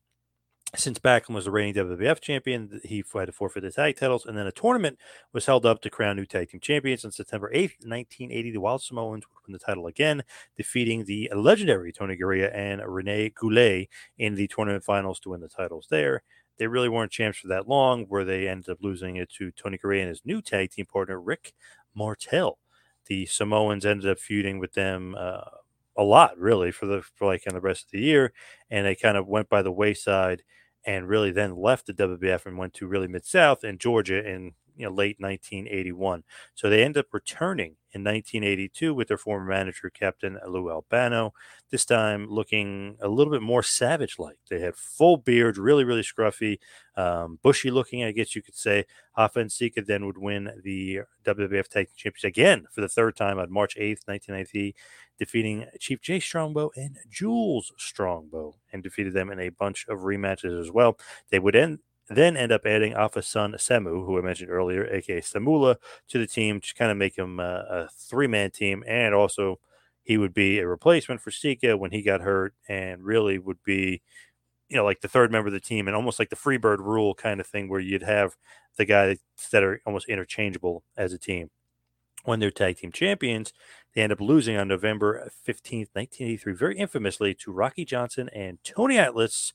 since 0.75 0.99
Backlund 0.99 1.35
was 1.35 1.45
the 1.45 1.51
reigning 1.51 1.75
WWF 1.75 2.21
champion, 2.21 2.81
he 2.83 3.05
had 3.15 3.27
to 3.27 3.33
forfeit 3.33 3.63
the 3.63 3.71
tag 3.71 3.97
titles, 3.97 4.25
and 4.25 4.39
then 4.39 4.47
a 4.47 4.53
tournament 4.53 4.99
was 5.33 5.45
held 5.45 5.67
up 5.67 5.83
to 5.83 5.91
crown 5.91 6.17
new 6.17 6.25
tag 6.25 6.49
team 6.49 6.61
champions 6.61 7.05
on 7.05 7.13
September 7.13 7.51
8th, 7.55 7.85
1980. 7.85 8.53
The 8.53 8.61
Wild 8.61 8.83
Samoans 8.83 9.25
would 9.29 9.47
win 9.47 9.53
the 9.53 9.59
title 9.59 9.87
again, 9.87 10.23
defeating 10.57 11.05
the 11.05 11.31
legendary 11.37 11.93
Tony 11.93 12.17
Garea 12.17 12.51
and 12.55 12.81
Rene 12.87 13.31
Goulet 13.31 13.89
in 14.17 14.35
the 14.35 14.47
tournament 14.47 14.83
finals 14.83 15.21
to 15.21 15.31
win 15.31 15.43
the 15.43 15.49
titles 15.49 15.89
there. 15.91 16.23
They 16.59 16.67
really 16.67 16.89
weren't 16.89 17.13
champs 17.13 17.39
for 17.39 17.49
that 17.49 17.69
long, 17.69 18.05
where 18.05 18.25
they 18.25 18.49
ended 18.49 18.71
up 18.71 18.79
losing 18.81 19.17
it 19.17 19.31
to 19.39 19.51
Tony 19.51 19.77
Garea 19.77 20.01
and 20.01 20.09
his 20.09 20.23
new 20.25 20.41
tag 20.41 20.71
team 20.71 20.87
partner, 20.87 21.21
Rick 21.21 21.53
Martel. 21.95 22.59
The 23.07 23.27
Samoans 23.27 23.85
ended 23.85 24.11
up 24.11 24.19
feuding 24.19 24.59
with 24.59 24.73
them. 24.73 25.17
Uh, 25.19 25.41
a 25.99 26.03
lot 26.03 26.39
really 26.39 26.71
for 26.71 26.87
the 26.87 27.03
for 27.15 27.27
like 27.27 27.47
in 27.47 27.53
the 27.53 27.61
rest 27.61 27.85
of 27.85 27.91
the 27.91 28.01
year 28.01 28.33
and 28.71 28.87
they 28.87 28.95
kind 28.95 29.17
of 29.19 29.29
went 29.29 29.51
by 29.51 29.61
the 29.61 29.71
wayside 29.71 30.43
and 30.85 31.09
really 31.09 31.31
then 31.31 31.57
left 31.57 31.87
the 31.87 31.95
WWF 31.95 32.47
and 32.47 32.59
went 32.59 32.75
to 32.75 32.87
really 32.87 33.09
Mid 33.09 33.25
South 33.25 33.65
and 33.65 33.79
Georgia 33.79 34.27
in 34.27 34.53
you 34.77 34.85
know, 34.85 34.93
late 34.93 35.17
1981. 35.19 36.25
So 36.55 36.69
they 36.69 36.83
end 36.83 36.97
up 36.97 37.07
returning 37.13 37.77
in 37.95 38.03
1982 38.05 38.95
with 38.95 39.09
their 39.09 39.19
former 39.19 39.45
manager, 39.45 39.91
Captain 39.91 40.39
Lou 40.47 40.71
Albano, 40.71 41.35
this 41.71 41.85
time 41.85 42.27
looking 42.29 42.97
a 43.01 43.09
little 43.09 43.33
bit 43.33 43.43
more 43.43 43.63
savage 43.63 44.19
like. 44.19 44.39
They 44.49 44.61
had 44.61 44.77
full 44.77 45.19
beard, 45.19 45.59
really, 45.59 45.85
really 45.85 46.03
scruffy, 46.03 46.59
um, 46.97 47.39
bushy 47.43 47.71
looking, 47.71 48.03
I 48.03 48.13
guess 48.13 48.35
you 48.35 48.43
could 48.43 48.57
say. 48.57 48.87
Afa 49.17 49.41
and 49.41 49.53
Sika 49.53 49.83
then 49.83 50.07
would 50.07 50.19
win 50.19 50.51
the 50.63 51.01
WWF 51.25 51.69
Tag 51.69 51.89
Team 51.89 51.95
Championship 51.97 52.29
again 52.29 52.67
for 52.73 52.81
the 52.81 52.89
third 52.89 53.15
time 53.15 53.39
on 53.39 53.53
March 53.53 53.77
8th, 53.77 54.07
1990, 54.07 54.75
defeating 55.19 55.67
Chief 55.79 56.01
Jay 56.01 56.19
Strongbow 56.19 56.71
and 56.77 56.97
Jules 57.11 57.73
Strongbow, 57.77 58.57
and 58.73 58.83
defeated 58.83 59.13
them 59.13 59.31
in 59.31 59.39
a 59.39 59.51
bunch 59.51 59.87
of 59.89 60.01
rematches 60.01 60.59
as 60.59 60.71
well. 60.71 60.99
They 61.31 61.39
would 61.39 61.57
end 61.57 61.81
then 62.17 62.37
end 62.37 62.53
up 62.53 62.67
adding 62.67 62.95
Afa's 62.95 63.27
son 63.27 63.53
Samu, 63.53 64.07
who 64.07 64.19
I 64.19 64.23
mentioned 64.23 64.51
earlier, 64.51 64.87
aka 64.87 65.21
Samula, 65.21 65.77
to 66.09 66.19
the 66.19 66.27
team 66.27 66.61
to 66.61 66.75
kind 66.75 66.91
of 66.91 66.97
make 66.97 67.17
him 67.17 67.41
a, 67.41 67.65
a 67.69 67.89
three 67.89 68.27
man 68.27 68.51
team. 68.51 68.83
And 68.87 69.15
also, 69.15 69.59
he 70.03 70.19
would 70.19 70.35
be 70.35 70.59
a 70.59 70.67
replacement 70.67 71.21
for 71.21 71.31
Sika 71.31 71.77
when 71.77 71.93
he 71.93 72.03
got 72.03 72.21
hurt 72.21 72.55
and 72.69 73.03
really 73.03 73.39
would 73.39 73.63
be, 73.63 74.03
you 74.69 74.77
know, 74.77 74.85
like 74.85 75.01
the 75.01 75.09
third 75.09 75.31
member 75.31 75.49
of 75.49 75.55
the 75.55 75.61
team 75.61 75.87
and 75.87 75.97
almost 75.97 76.19
like 76.19 76.31
the 76.31 76.37
Freebird 76.37 76.79
rule 76.79 77.15
kind 77.15 77.41
of 77.41 77.47
thing 77.47 77.69
where 77.69 77.81
you'd 77.81 78.03
have 78.03 78.37
the 78.77 78.85
guys 78.85 79.19
that 79.53 79.63
are 79.63 79.81
almost 79.87 80.09
interchangeable 80.09 80.83
as 80.97 81.13
a 81.13 81.19
team. 81.19 81.51
When 82.25 82.39
they're 82.41 82.53
tag 82.53 82.79
team 82.79 82.93
champions, 82.93 83.53
they 83.95 84.03
end 84.03 84.13
up 84.13 84.21
losing 84.21 84.57
on 84.57 84.69
November 84.69 85.31
15th, 85.47 85.89
1983, 85.93 86.53
very 86.55 86.79
infamously 86.79 87.35
to 87.35 87.53
Rocky 87.53 87.85
Johnson 87.85 88.29
and 88.35 88.59
Tony 88.65 88.97
Atlas 88.97 89.53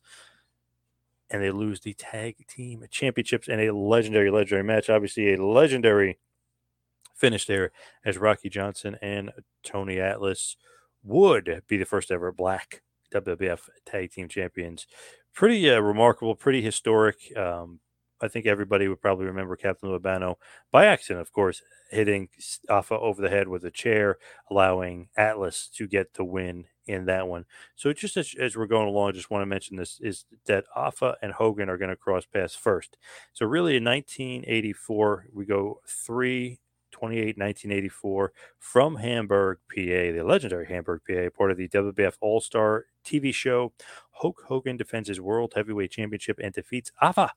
and 1.30 1.42
they 1.42 1.52
lose 1.52 1.82
the 1.82 1.94
tag 1.94 2.36
team 2.48 2.84
championships 2.90 3.48
in 3.48 3.60
a 3.60 3.72
legendary, 3.72 4.32
legendary 4.32 4.64
match. 4.64 4.90
Obviously, 4.90 5.34
a 5.34 5.44
legendary 5.46 6.20
finish 7.16 7.46
there 7.46 7.72
as 8.06 8.18
Rocky 8.18 8.50
Johnson 8.50 8.98
and 9.02 9.32
Tony 9.64 10.00
Atlas 10.00 10.56
would 11.04 11.64
be 11.68 11.78
the 11.78 11.86
first 11.86 12.12
ever 12.12 12.32
black 12.32 12.82
WWF 13.14 13.62
tag 13.86 14.12
team 14.12 14.28
champions. 14.28 14.88
Pretty 15.34 15.70
uh, 15.70 15.80
remarkable, 15.80 16.36
pretty 16.36 16.62
historic. 16.62 17.36
Um, 17.36 17.80
I 18.22 18.28
think 18.28 18.46
everybody 18.46 18.88
would 18.88 19.02
probably 19.02 19.26
remember 19.26 19.56
Captain 19.56 19.90
Albano 19.90 20.38
by 20.72 20.86
accident, 20.86 21.22
of 21.22 21.32
course, 21.32 21.62
hitting 21.92 22.30
Afa 22.70 22.98
over 22.98 23.22
the 23.22 23.30
head 23.30 23.48
with 23.48 23.64
a 23.64 23.72
chair, 23.72 24.18
allowing 24.50 25.10
Atlas 25.16 25.70
to 25.76 25.88
get 25.88 26.16
the 26.16 26.26
win 26.26 26.66
in 26.88 27.06
that 27.06 27.28
one. 27.28 27.46
So 27.76 27.94
just 27.94 28.18
as, 28.18 28.34
as 28.40 28.56
we're 28.56 28.68
going 28.68 28.88
along, 28.88 29.14
just 29.14 29.30
want 29.30 29.42
to 29.42 29.48
mention 29.48 29.78
this 29.78 30.00
is 30.02 30.26
that 30.46 30.66
Afa 30.76 31.18
and 31.22 31.32
Hogan 31.32 31.70
are 31.70 31.78
going 31.78 31.90
to 31.90 31.96
cross 31.96 32.26
paths 32.26 32.56
first. 32.56 32.98
So 33.34 33.46
really 33.46 33.78
in 33.78 33.84
1984, 33.84 35.28
we 35.34 35.46
go 35.46 35.82
3 35.88 36.60
28 36.92 37.38
1984 37.38 38.32
from 38.60 38.96
Hamburg, 38.96 39.60
PA, 39.70 39.76
the 39.76 40.24
legendary 40.26 40.66
Hamburg, 40.66 41.02
PA, 41.08 41.30
part 41.38 41.52
of 41.52 41.58
the 41.58 41.68
WWF 41.68 42.16
All 42.22 42.42
Star 42.42 42.86
TV 43.06 43.34
show. 43.34 43.72
Hulk 44.12 44.44
Hogan 44.48 44.78
defends 44.78 45.10
his 45.10 45.22
World 45.22 45.54
Heavyweight 45.56 45.92
Championship 45.92 46.40
and 46.42 46.54
defeats 46.54 46.92
Afa 47.02 47.34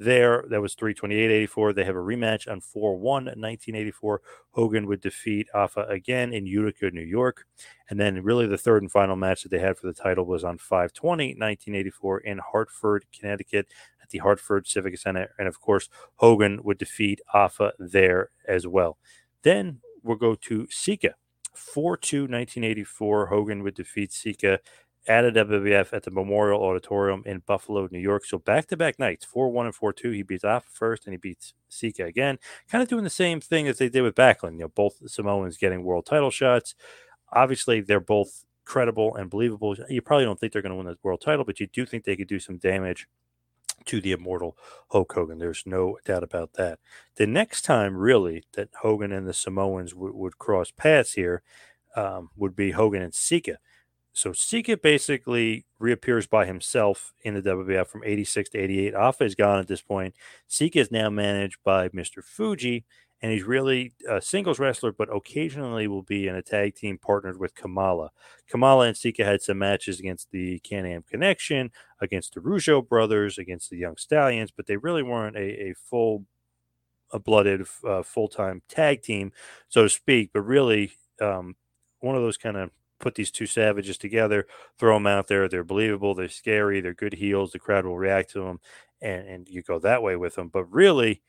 there. 0.00 0.44
That 0.48 0.60
was 0.60 0.74
328.84. 0.74 1.74
They 1.74 1.84
have 1.84 1.94
a 1.94 2.00
rematch 2.00 2.50
on 2.50 2.60
4 2.60 2.96
1 2.96 3.24
1984. 3.24 4.22
Hogan 4.50 4.86
would 4.86 5.00
defeat 5.00 5.46
Afa 5.54 5.82
again 5.88 6.32
in 6.32 6.46
Utica, 6.46 6.90
New 6.90 7.02
York. 7.02 7.46
And 7.88 8.00
then, 8.00 8.22
really, 8.22 8.46
the 8.46 8.58
third 8.58 8.82
and 8.82 8.90
final 8.90 9.14
match 9.14 9.42
that 9.42 9.50
they 9.50 9.58
had 9.58 9.76
for 9.76 9.86
the 9.86 9.92
title 9.92 10.24
was 10.24 10.42
on 10.42 10.58
520 10.58 11.34
1984 11.34 12.18
in 12.20 12.38
Hartford, 12.38 13.04
Connecticut 13.16 13.68
at 14.02 14.08
the 14.10 14.18
Hartford 14.18 14.66
Civic 14.66 14.98
Center. 14.98 15.32
And 15.38 15.46
of 15.46 15.60
course, 15.60 15.88
Hogan 16.16 16.60
would 16.64 16.78
defeat 16.78 17.20
Afa 17.32 17.72
there 17.78 18.30
as 18.48 18.66
well. 18.66 18.98
Then 19.42 19.80
we'll 20.02 20.16
go 20.16 20.34
to 20.34 20.66
Sika. 20.70 21.14
4 21.54 21.96
2 21.96 22.22
1984. 22.22 23.26
Hogan 23.26 23.62
would 23.62 23.74
defeat 23.74 24.12
Sika 24.12 24.60
at 25.06 25.24
a 25.24 25.32
WWF 25.32 25.92
at 25.92 26.02
the 26.02 26.10
Memorial 26.10 26.62
Auditorium 26.62 27.22
in 27.24 27.42
Buffalo, 27.46 27.88
New 27.90 27.98
York. 27.98 28.24
So 28.24 28.38
back 28.38 28.66
to 28.68 28.76
back 28.76 28.98
nights, 28.98 29.24
4 29.24 29.50
1 29.50 29.66
and 29.66 29.74
4 29.74 29.92
2. 29.92 30.10
He 30.10 30.22
beats 30.22 30.44
Afa 30.44 30.66
first 30.70 31.06
and 31.06 31.14
he 31.14 31.18
beats 31.18 31.54
Sika 31.68 32.04
again. 32.04 32.38
Kind 32.68 32.82
of 32.82 32.88
doing 32.88 33.04
the 33.04 33.10
same 33.10 33.40
thing 33.40 33.66
as 33.66 33.78
they 33.78 33.88
did 33.88 34.02
with 34.02 34.14
Backlund. 34.14 34.52
You 34.54 34.60
know, 34.60 34.68
both 34.68 35.00
Samoans 35.06 35.56
getting 35.56 35.82
world 35.82 36.06
title 36.06 36.30
shots. 36.30 36.74
Obviously, 37.32 37.80
they're 37.80 38.00
both 38.00 38.44
credible 38.64 39.16
and 39.16 39.30
believable. 39.30 39.76
You 39.88 40.02
probably 40.02 40.24
don't 40.24 40.38
think 40.38 40.52
they're 40.52 40.62
going 40.62 40.70
to 40.70 40.76
win 40.76 40.86
the 40.86 40.98
world 41.02 41.20
title, 41.20 41.44
but 41.44 41.60
you 41.60 41.66
do 41.66 41.86
think 41.86 42.04
they 42.04 42.16
could 42.16 42.28
do 42.28 42.38
some 42.38 42.58
damage 42.58 43.08
to 43.86 44.00
the 44.00 44.12
immortal 44.12 44.56
Hulk 44.90 45.12
Hogan. 45.12 45.38
There's 45.38 45.62
no 45.66 45.98
doubt 46.04 46.22
about 46.22 46.52
that. 46.54 46.78
The 47.16 47.26
next 47.26 47.62
time, 47.62 47.96
really, 47.96 48.44
that 48.54 48.68
Hogan 48.82 49.12
and 49.12 49.26
the 49.26 49.32
Samoans 49.32 49.92
w- 49.92 50.14
would 50.14 50.38
cross 50.38 50.70
paths 50.70 51.14
here 51.14 51.42
um, 51.96 52.30
would 52.36 52.54
be 52.54 52.72
Hogan 52.72 53.02
and 53.02 53.14
Sika. 53.14 53.58
So 54.20 54.34
Sika 54.34 54.76
basically 54.76 55.64
reappears 55.78 56.26
by 56.26 56.44
himself 56.44 57.14
in 57.22 57.32
the 57.32 57.40
WWF 57.40 57.86
from 57.86 58.04
86 58.04 58.50
to 58.50 58.58
88. 58.58 58.94
Afa 58.94 59.24
is 59.24 59.34
gone 59.34 59.58
at 59.58 59.66
this 59.66 59.80
point. 59.80 60.14
Sika 60.46 60.78
is 60.78 60.90
now 60.90 61.08
managed 61.08 61.56
by 61.64 61.88
Mr. 61.88 62.22
Fuji, 62.22 62.84
and 63.22 63.32
he's 63.32 63.44
really 63.44 63.94
a 64.06 64.20
singles 64.20 64.58
wrestler, 64.58 64.92
but 64.92 65.08
occasionally 65.10 65.88
will 65.88 66.02
be 66.02 66.28
in 66.28 66.34
a 66.34 66.42
tag 66.42 66.74
team 66.74 66.98
partnered 66.98 67.38
with 67.38 67.54
Kamala. 67.54 68.10
Kamala 68.46 68.88
and 68.88 68.96
Sika 68.96 69.24
had 69.24 69.40
some 69.40 69.56
matches 69.56 69.98
against 69.98 70.30
the 70.32 70.58
Can 70.58 70.84
Am 70.84 71.02
Connection, 71.02 71.70
against 72.02 72.34
the 72.34 72.40
Rougeau 72.40 72.86
brothers, 72.86 73.38
against 73.38 73.70
the 73.70 73.78
Young 73.78 73.96
Stallions, 73.96 74.50
but 74.54 74.66
they 74.66 74.76
really 74.76 75.02
weren't 75.02 75.36
a, 75.36 75.70
a 75.70 75.74
full 75.74 76.26
a 77.10 77.18
blooded 77.18 77.66
uh, 77.88 78.02
full 78.02 78.28
time 78.28 78.60
tag 78.68 79.00
team, 79.00 79.32
so 79.70 79.84
to 79.84 79.88
speak. 79.88 80.30
But 80.34 80.42
really, 80.42 80.92
um, 81.22 81.56
one 82.00 82.16
of 82.16 82.22
those 82.22 82.36
kind 82.36 82.58
of 82.58 82.70
put 83.00 83.14
these 83.14 83.30
two 83.30 83.46
savages 83.46 83.98
together, 83.98 84.46
throw 84.78 84.94
them 84.94 85.06
out 85.06 85.26
there. 85.26 85.48
They're 85.48 85.64
believable. 85.64 86.14
They're 86.14 86.28
scary. 86.28 86.80
They're 86.80 86.94
good 86.94 87.14
heels. 87.14 87.52
The 87.52 87.58
crowd 87.58 87.84
will 87.86 87.98
react 87.98 88.30
to 88.32 88.44
them, 88.44 88.60
and 89.02 89.26
and 89.26 89.48
you 89.48 89.62
go 89.62 89.78
that 89.80 90.02
way 90.02 90.16
with 90.16 90.36
them. 90.36 90.48
But 90.48 90.64
really, 90.72 91.22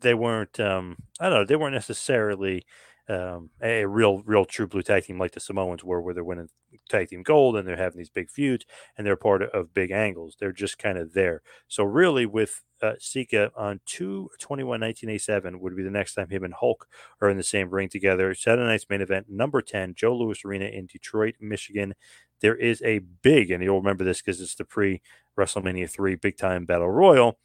they 0.00 0.14
weren't. 0.14 0.60
Um, 0.60 0.96
I 1.18 1.28
don't 1.28 1.40
know. 1.40 1.44
They 1.44 1.56
weren't 1.56 1.74
necessarily 1.74 2.66
um, 3.08 3.50
a 3.62 3.84
real, 3.84 4.22
real 4.24 4.44
true 4.44 4.66
blue 4.66 4.82
tag 4.82 5.04
team 5.04 5.18
like 5.18 5.32
the 5.32 5.40
Samoans 5.40 5.84
were, 5.84 6.00
where 6.00 6.14
they're 6.14 6.24
winning 6.24 6.48
tag 6.88 7.08
team 7.08 7.22
gold 7.22 7.56
and 7.56 7.66
they're 7.66 7.76
having 7.76 7.98
these 7.98 8.10
big 8.10 8.30
feuds 8.30 8.64
and 8.96 9.06
they're 9.06 9.16
part 9.16 9.42
of, 9.42 9.74
big 9.74 9.90
angles. 9.90 10.36
They're 10.38 10.52
just 10.52 10.78
kind 10.78 10.98
of 10.98 11.12
there. 11.12 11.42
So 11.68 11.84
really, 11.84 12.26
with 12.26 12.62
uh, 12.82 12.94
Sika 12.98 13.50
on 13.56 13.80
2 13.86 14.30
21 14.38 14.80
1987 14.80 15.60
would 15.60 15.76
be 15.76 15.82
the 15.82 15.90
next 15.90 16.14
time 16.14 16.28
him 16.28 16.44
and 16.44 16.54
Hulk 16.54 16.86
are 17.20 17.30
in 17.30 17.36
the 17.36 17.42
same 17.42 17.70
ring 17.70 17.88
together. 17.88 18.34
Saturday 18.34 18.66
night's 18.66 18.86
main 18.90 19.00
event, 19.00 19.26
number 19.28 19.62
10, 19.62 19.94
Joe 19.94 20.16
Louis 20.16 20.44
Arena 20.44 20.66
in 20.66 20.86
Detroit, 20.86 21.36
Michigan. 21.40 21.94
There 22.40 22.56
is 22.56 22.82
a 22.82 22.98
big, 22.98 23.50
and 23.50 23.62
you'll 23.62 23.78
remember 23.78 24.04
this 24.04 24.20
because 24.20 24.40
it's 24.40 24.54
the 24.54 24.64
pre 24.64 25.00
WrestleMania 25.38 25.90
3 25.90 26.16
big 26.16 26.36
time 26.36 26.64
battle 26.66 26.90
royal 26.90 27.38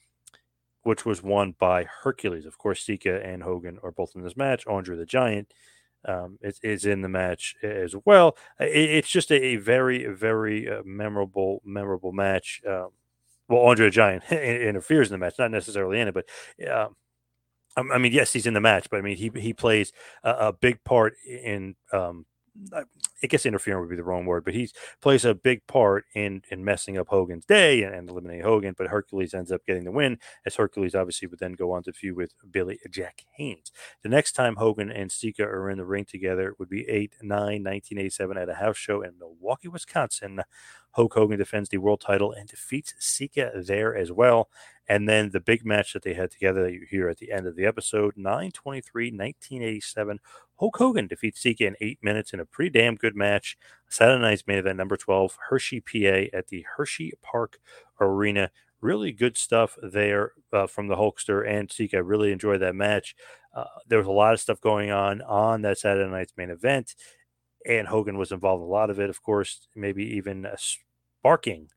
which 0.83 1.05
was 1.05 1.21
won 1.21 1.55
by 1.59 1.85
Hercules. 2.03 2.45
Of 2.45 2.57
course, 2.57 2.83
Sika 2.83 3.23
and 3.23 3.43
Hogan 3.43 3.79
are 3.83 3.91
both 3.91 4.15
in 4.15 4.23
this 4.23 4.37
match. 4.37 4.65
Andre 4.67 4.95
the 4.95 5.05
Giant 5.05 5.53
um, 6.05 6.39
is, 6.41 6.59
is 6.63 6.85
in 6.85 7.01
the 7.01 7.09
match 7.09 7.55
as 7.61 7.95
well. 8.05 8.37
It, 8.59 8.89
it's 8.89 9.09
just 9.09 9.31
a, 9.31 9.35
a, 9.35 9.55
very, 9.57 10.05
very 10.07 10.69
uh, 10.69 10.81
memorable, 10.83 11.61
memorable 11.63 12.11
match. 12.11 12.61
Um, 12.67 12.89
well, 13.47 13.61
Andre 13.61 13.87
the 13.87 13.91
Giant 13.91 14.23
interferes 14.31 15.09
in 15.09 15.13
the 15.13 15.23
match, 15.23 15.35
not 15.37 15.51
necessarily 15.51 15.99
in 15.99 16.07
it, 16.07 16.13
but 16.13 16.25
uh, 16.67 16.87
I 17.77 17.97
mean, 17.97 18.11
yes, 18.11 18.33
he's 18.33 18.47
in 18.47 18.53
the 18.53 18.61
match, 18.61 18.89
but 18.89 18.97
I 18.97 19.01
mean, 19.01 19.15
he 19.15 19.31
he 19.35 19.53
plays 19.53 19.93
a, 20.23 20.31
a 20.47 20.53
big 20.53 20.83
part 20.83 21.13
in 21.25 21.75
um, 21.93 22.25
I 23.23 23.27
guess 23.27 23.45
interfering 23.45 23.79
would 23.79 23.89
be 23.89 23.95
the 23.95 24.03
wrong 24.03 24.25
word, 24.25 24.43
but 24.43 24.53
he 24.53 24.69
plays 25.01 25.25
a 25.25 25.35
big 25.35 25.65
part 25.67 26.05
in 26.15 26.41
in 26.49 26.63
messing 26.63 26.97
up 26.97 27.07
Hogan's 27.09 27.45
day 27.45 27.83
and, 27.83 27.93
and, 27.93 28.09
eliminating 28.09 28.43
Hogan. 28.43 28.75
But 28.77 28.87
Hercules 28.87 29.33
ends 29.33 29.51
up 29.51 29.65
getting 29.65 29.83
the 29.83 29.91
win, 29.91 30.17
as 30.45 30.55
Hercules 30.55 30.95
obviously 30.95 31.27
would 31.27 31.39
then 31.39 31.53
go 31.53 31.71
on 31.71 31.83
to 31.83 31.93
feud 31.93 32.15
with 32.15 32.33
Billy 32.49 32.79
Jack 32.89 33.25
Haynes. 33.37 33.71
The 34.03 34.09
next 34.09 34.33
time 34.33 34.55
Hogan 34.55 34.91
and 34.91 35.11
Sika 35.11 35.43
are 35.43 35.69
in 35.69 35.77
the 35.77 35.85
ring 35.85 36.05
together 36.05 36.55
would 36.57 36.69
be 36.69 36.87
8 36.87 37.15
9 37.21 37.37
1987 37.39 38.37
at 38.37 38.49
a 38.49 38.55
house 38.55 38.77
show 38.77 39.01
in 39.01 39.17
Milwaukee, 39.19 39.67
Wisconsin. 39.67 40.41
Hulk 40.91 41.13
Hogan 41.13 41.39
defends 41.39 41.69
the 41.69 41.77
world 41.77 42.01
title 42.01 42.33
and 42.33 42.49
defeats 42.49 42.93
Sika 42.99 43.51
there 43.55 43.95
as 43.95 44.11
well. 44.11 44.49
And 44.87 45.07
then 45.07 45.29
the 45.29 45.39
big 45.39 45.65
match 45.65 45.93
that 45.93 46.03
they 46.03 46.13
had 46.13 46.31
together 46.31 46.63
that 46.63 46.73
you 46.73 46.85
hear 46.89 47.07
at 47.07 47.17
the 47.17 47.31
end 47.31 47.47
of 47.47 47.55
the 47.55 47.65
episode 47.65 48.17
923 48.17 49.05
1987. 49.05 50.19
Hulk 50.59 50.77
Hogan 50.77 51.07
defeats 51.07 51.41
Sika 51.41 51.65
in 51.65 51.75
eight 51.79 51.99
minutes 52.01 52.33
in 52.33 52.39
a 52.39 52.45
pretty 52.45 52.71
damn 52.71 52.95
good 52.95 53.10
match. 53.15 53.57
Saturday 53.89 54.21
night's 54.21 54.47
main 54.47 54.57
event 54.57 54.77
number 54.77 54.97
12, 54.97 55.37
Hershey, 55.49 55.81
PA, 55.81 56.37
at 56.37 56.47
the 56.47 56.65
Hershey 56.77 57.13
Park 57.21 57.59
Arena. 57.99 58.51
Really 58.79 59.11
good 59.11 59.37
stuff 59.37 59.77
there 59.81 60.31
uh, 60.53 60.67
from 60.67 60.87
the 60.87 60.95
Hulkster 60.95 61.47
and 61.47 61.71
Sika. 61.71 62.01
Really 62.01 62.31
enjoyed 62.31 62.61
that 62.61 62.75
match. 62.75 63.15
Uh, 63.53 63.65
there 63.87 63.99
was 63.99 64.07
a 64.07 64.11
lot 64.11 64.33
of 64.33 64.39
stuff 64.39 64.61
going 64.61 64.91
on 64.91 65.21
on 65.21 65.61
that 65.61 65.77
Saturday 65.77 66.09
night's 66.09 66.33
main 66.37 66.49
event, 66.49 66.95
and 67.65 67.87
Hogan 67.87 68.17
was 68.17 68.31
involved 68.31 68.61
in 68.61 68.67
a 68.67 68.71
lot 68.71 68.89
of 68.89 68.99
it, 68.99 69.09
of 69.09 69.21
course, 69.21 69.67
maybe 69.75 70.03
even 70.15 70.45
uh, 70.45 70.55
sparking 70.57 71.69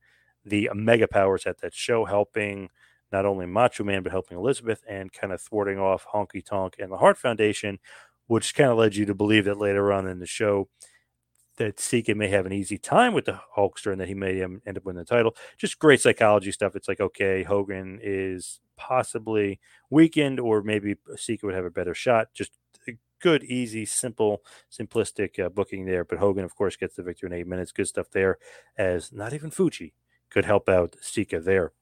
the 0.44 0.70
mega 0.74 1.08
powers 1.08 1.46
at 1.46 1.60
that 1.60 1.74
show, 1.74 2.04
helping 2.04 2.70
not 3.12 3.26
only 3.26 3.46
Macho 3.46 3.84
Man, 3.84 4.02
but 4.02 4.12
helping 4.12 4.36
Elizabeth 4.36 4.82
and 4.88 5.12
kind 5.12 5.32
of 5.32 5.40
thwarting 5.40 5.78
off 5.78 6.06
Honky 6.12 6.44
Tonk 6.44 6.74
and 6.78 6.90
the 6.90 6.96
Heart 6.96 7.18
Foundation, 7.18 7.78
which 8.26 8.54
kind 8.54 8.70
of 8.70 8.78
led 8.78 8.96
you 8.96 9.06
to 9.06 9.14
believe 9.14 9.44
that 9.44 9.58
later 9.58 9.92
on 9.92 10.08
in 10.08 10.18
the 10.18 10.26
show 10.26 10.68
that 11.56 11.78
Sika 11.78 12.14
may 12.14 12.28
have 12.28 12.46
an 12.46 12.52
easy 12.52 12.78
time 12.78 13.14
with 13.14 13.26
the 13.26 13.40
Hulkster 13.56 13.92
and 13.92 14.00
that 14.00 14.08
he 14.08 14.14
may 14.14 14.42
end 14.42 14.60
up 14.66 14.84
winning 14.84 14.98
the 14.98 15.04
title. 15.04 15.36
Just 15.56 15.78
great 15.78 16.00
psychology 16.00 16.52
stuff. 16.52 16.74
It's 16.74 16.88
like, 16.88 17.00
okay, 17.00 17.42
Hogan 17.42 18.00
is 18.02 18.60
possibly 18.76 19.60
weakened, 19.90 20.40
or 20.40 20.62
maybe 20.62 20.96
Sika 21.16 21.46
would 21.46 21.54
have 21.54 21.64
a 21.64 21.70
better 21.70 21.94
shot. 21.94 22.28
Just 22.34 22.52
a 22.88 22.92
good, 23.20 23.44
easy, 23.44 23.84
simple, 23.84 24.42
simplistic 24.70 25.38
uh, 25.38 25.48
booking 25.48 25.86
there. 25.86 26.04
But 26.04 26.18
Hogan, 26.18 26.44
of 26.44 26.56
course, 26.56 26.76
gets 26.76 26.96
the 26.96 27.02
victory 27.02 27.28
in 27.28 27.32
eight 27.32 27.46
minutes. 27.46 27.72
Good 27.72 27.88
stuff 27.88 28.10
there, 28.10 28.38
as 28.76 29.12
not 29.12 29.32
even 29.32 29.50
Fuji 29.50 29.94
could 30.30 30.44
help 30.44 30.68
out 30.68 30.96
Sika 31.00 31.38
there. 31.38 31.72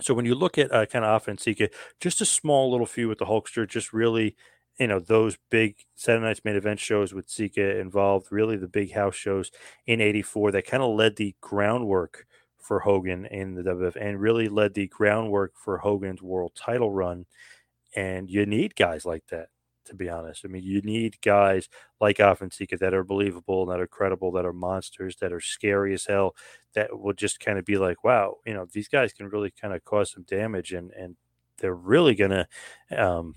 So 0.00 0.14
when 0.14 0.24
you 0.24 0.34
look 0.34 0.56
at 0.56 0.72
uh, 0.72 0.86
kind 0.86 1.04
of 1.04 1.14
offense, 1.14 1.42
Sika, 1.42 1.68
just 1.98 2.20
a 2.20 2.24
small 2.24 2.70
little 2.70 2.86
few 2.86 3.08
with 3.08 3.18
the 3.18 3.26
Hulkster, 3.26 3.68
just 3.68 3.92
really, 3.92 4.36
you 4.80 4.86
know, 4.86 4.98
those 4.98 5.36
big 5.50 5.76
Saturday 5.94 6.24
Night's 6.24 6.44
main 6.44 6.56
event 6.56 6.80
shows 6.80 7.12
with 7.12 7.28
Sika 7.28 7.78
involved, 7.78 8.32
really 8.32 8.56
the 8.56 8.66
big 8.66 8.92
house 8.92 9.14
shows 9.14 9.50
in 9.86 10.00
'84 10.00 10.52
that 10.52 10.66
kind 10.66 10.82
of 10.82 10.96
led 10.96 11.16
the 11.16 11.36
groundwork 11.42 12.26
for 12.58 12.80
Hogan 12.80 13.26
in 13.26 13.54
the 13.54 13.62
WWF 13.62 13.96
and 13.96 14.20
really 14.20 14.48
led 14.48 14.74
the 14.74 14.88
groundwork 14.88 15.52
for 15.54 15.78
Hogan's 15.78 16.22
world 16.22 16.52
title 16.56 16.90
run. 16.90 17.26
And 17.94 18.30
you 18.30 18.46
need 18.46 18.74
guys 18.74 19.04
like 19.04 19.26
that 19.30 19.48
to 19.86 19.94
be 19.94 20.08
honest. 20.08 20.42
I 20.44 20.48
mean, 20.48 20.62
you 20.62 20.80
need 20.82 21.20
guys 21.20 21.68
like 22.00 22.20
Afa 22.20 22.44
and 22.44 22.52
Sika 22.52 22.76
that 22.78 22.94
are 22.94 23.04
believable, 23.04 23.66
that 23.66 23.80
are 23.80 23.86
credible, 23.86 24.30
that 24.32 24.44
are 24.46 24.52
monsters, 24.52 25.16
that 25.16 25.32
are 25.32 25.40
scary 25.40 25.92
as 25.94 26.06
hell, 26.06 26.36
that 26.74 26.98
will 26.98 27.12
just 27.12 27.40
kind 27.40 27.58
of 27.58 27.64
be 27.64 27.76
like, 27.76 28.04
wow, 28.04 28.36
you 28.46 28.54
know, 28.54 28.66
these 28.72 28.88
guys 28.88 29.12
can 29.12 29.28
really 29.28 29.50
kind 29.50 29.74
of 29.74 29.84
cause 29.84 30.12
some 30.12 30.22
damage 30.24 30.72
and 30.72 30.92
and 30.92 31.16
they're 31.58 31.74
really 31.74 32.14
gonna 32.14 32.48
um, 32.96 33.34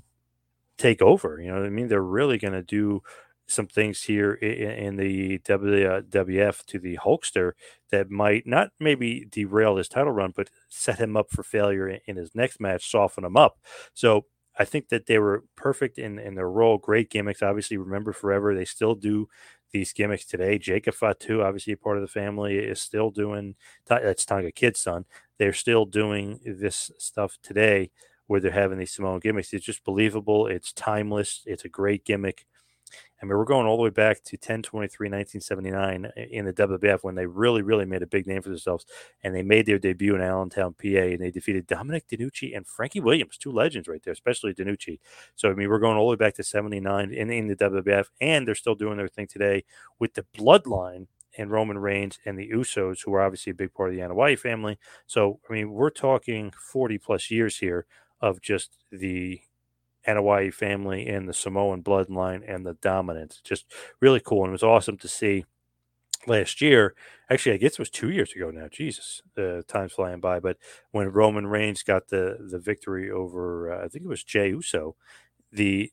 take 0.78 1.02
over. 1.02 1.40
You 1.40 1.52
know 1.52 1.60
what 1.60 1.66
I 1.66 1.70
mean? 1.70 1.88
They're 1.88 2.02
really 2.02 2.38
gonna 2.38 2.64
do 2.64 3.02
some 3.48 3.68
things 3.68 4.04
here 4.04 4.34
in, 4.34 4.72
in 4.72 4.96
the 4.96 5.40
WWF 5.40 6.66
to 6.66 6.80
the 6.80 6.98
Hulkster 6.98 7.54
that 7.92 8.10
might 8.10 8.48
not 8.48 8.70
maybe 8.80 9.26
derail 9.30 9.78
his 9.78 9.90
title 9.90 10.14
run, 10.14 10.34
but 10.36 10.50
set 10.70 11.00
him 11.00 11.18
up 11.18 11.30
for 11.30 11.44
failure 11.44 11.88
in, 11.88 12.00
in 12.08 12.16
his 12.16 12.34
next 12.34 12.60
match, 12.60 12.90
soften 12.90 13.26
him 13.26 13.38
up. 13.38 13.60
So 13.94 14.26
I 14.58 14.66
think 14.66 14.90
that 14.90 15.08
they 15.08 15.20
were 15.20 15.44
perfect 15.56 15.98
in, 15.98 16.20
in 16.20 16.36
their 16.36 16.50
role. 16.50 16.78
Great 16.78 17.10
gimmicks. 17.10 17.42
Obviously, 17.42 17.78
remember 17.78 18.14
forever. 18.14 18.54
They 18.54 18.66
still 18.66 18.96
do 18.96 19.28
these 19.72 19.94
gimmicks 19.94 20.26
today. 20.26 20.60
Jacob 20.60 20.94
Fatu, 20.94 21.42
obviously 21.42 21.74
a 21.74 21.78
part 21.78 21.98
of 21.98 22.02
the 22.02 22.08
family, 22.08 22.58
is 22.58 22.82
still 22.82 23.10
doing 23.10 23.56
that's 23.88 24.26
Tonga 24.26 24.52
Kid's 24.52 24.80
son. 24.80 25.06
They're 25.40 25.54
still 25.54 25.86
doing 25.86 26.40
this 26.46 26.92
stuff 27.00 27.38
today 27.42 27.90
where 28.28 28.40
they're 28.40 28.52
having 28.52 28.78
these 28.78 28.94
Samoan 28.94 29.20
gimmicks. 29.20 29.54
It's 29.54 29.66
just 29.66 29.84
believable. 29.84 30.48
It's 30.48 30.72
timeless. 30.74 31.42
It's 31.46 31.66
a 31.66 31.70
great 31.70 32.06
gimmick. 32.06 32.46
I 33.22 33.26
mean, 33.26 33.38
we're 33.38 33.46
going 33.46 33.66
all 33.66 33.78
the 33.78 33.84
way 33.84 33.90
back 33.90 34.22
to 34.26 34.38
10 34.38 34.64
23, 34.64 35.08
1979 35.08 36.06
uh, 36.06 36.10
in 36.30 36.46
the 36.46 36.54
WWF 36.54 37.00
when 37.04 37.16
they 37.16 37.26
really, 37.26 37.62
really 37.62 37.86
made 37.86 38.02
a 38.02 38.08
big 38.08 38.28
name 38.28 38.42
for 38.42 38.50
themselves. 38.50 38.86
And 39.24 39.34
they 39.34 39.44
made 39.44 39.66
their 39.66 39.80
debut 39.80 40.14
in 40.14 40.22
Allentown, 40.22 40.74
PA, 40.74 40.88
and 40.88 41.22
they 41.22 41.32
defeated 41.32 41.66
Dominic 41.66 42.08
DeNucci 42.10 42.56
and 42.56 42.68
Frankie 42.68 43.00
Williams, 43.00 43.38
two 43.38 43.52
legends 43.52 43.88
right 43.88 44.02
there, 44.04 44.12
especially 44.12 44.54
DeNucci. 44.54 45.00
So, 45.36 45.50
I 45.50 45.54
mean, 45.54 45.70
we're 45.70 45.80
going 45.80 45.98
all 45.98 46.08
the 46.08 46.12
way 46.12 46.16
back 46.18 46.36
to 46.36 46.44
79 46.44 47.14
in, 47.14 47.30
in 47.32 47.48
the 47.48 47.56
WWF, 47.56 48.08
and 48.20 48.48
they're 48.48 48.56
still 48.56 48.76
doing 48.76 48.98
their 48.98 49.08
thing 49.08 49.28
today 49.28 49.64
with 50.00 50.16
the 50.16 50.26
bloodline 50.38 51.08
and 51.38 51.50
Roman 51.50 51.78
Reigns 51.80 52.20
and 52.26 52.38
the 52.38 52.52
Usos, 52.52 53.04
who 53.04 53.14
are 53.14 53.22
obviously 53.22 53.52
a 53.52 53.56
big 53.56 53.74
part 53.74 53.90
of 53.90 53.96
the 53.96 54.02
Anoa'i 54.02 54.38
family. 54.38 54.78
So, 55.08 55.40
I 55.50 55.54
mean, 55.54 55.72
we're 55.72 55.90
talking 55.90 56.52
40 56.72 56.98
plus 57.00 57.32
years 57.32 57.58
here 57.58 57.86
of 58.24 58.42
just 58.42 58.78
the 58.90 59.42
Anoa'i 60.08 60.52
family 60.52 61.08
and 61.08 61.28
the 61.28 61.34
Samoan 61.34 61.84
bloodline 61.84 62.42
and 62.48 62.66
the 62.66 62.76
dominance. 62.76 63.42
Just 63.44 63.66
really 64.00 64.22
cool. 64.22 64.44
And 64.44 64.52
it 64.52 64.54
was 64.54 64.64
awesome 64.64 64.98
to 65.00 65.10
see 65.10 65.44
last 66.26 66.62
year. 66.62 66.96
Actually, 67.30 67.56
I 67.56 67.58
guess 67.58 67.74
it 67.74 67.80
was 67.80 67.90
two 67.90 68.12
years 68.12 68.32
ago 68.34 68.50
now. 68.50 68.70
Jesus, 68.72 69.22
the 69.36 69.66
time's 69.68 69.92
flying 69.92 70.22
by. 70.22 70.40
But 70.40 70.58
when 70.92 71.10
Roman 71.10 71.48
Reigns 71.48 71.84
got 71.84 72.08
the 72.08 72.38
the 72.40 72.60
victory 72.60 73.12
over, 73.12 73.74
uh, 73.74 73.86
I 73.86 73.90
think 73.90 74.06
it 74.06 74.10
was 74.10 74.24
Jey 74.24 74.50
Uso, 74.50 74.96
the 75.52 75.92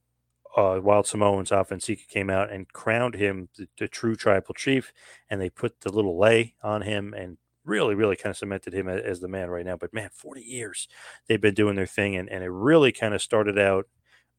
uh, 0.56 0.78
Wild 0.80 1.08
Samoans 1.08 1.50
Afa 1.50 1.74
and 1.74 1.82
Sika 1.82 2.04
came 2.08 2.30
out 2.30 2.52
and 2.52 2.72
crowned 2.72 3.14
him 3.14 3.48
the, 3.56 3.68
the, 3.78 3.88
true 3.88 4.16
tribal 4.16 4.54
chief, 4.54 4.92
and 5.28 5.40
they 5.40 5.50
put 5.50 5.80
the 5.80 5.92
little 5.92 6.18
lei 6.18 6.54
on 6.62 6.82
him 6.82 7.14
and 7.14 7.38
really, 7.70 7.94
really 7.94 8.16
kind 8.16 8.32
of 8.32 8.36
cemented 8.36 8.74
him 8.74 8.88
as, 8.88 9.20
the 9.20 9.28
man 9.28 9.48
right 9.48 9.64
now. 9.64 9.76
But 9.76 9.94
man, 9.94 10.10
40 10.12 10.42
years 10.42 10.88
they've 11.28 11.40
been 11.40 11.54
doing 11.54 11.76
their 11.76 11.86
thing, 11.86 12.16
and, 12.16 12.28
and 12.28 12.42
it 12.42 12.50
really 12.50 12.90
kind 12.90 13.14
of 13.14 13.22
started 13.22 13.58
out 13.58 13.86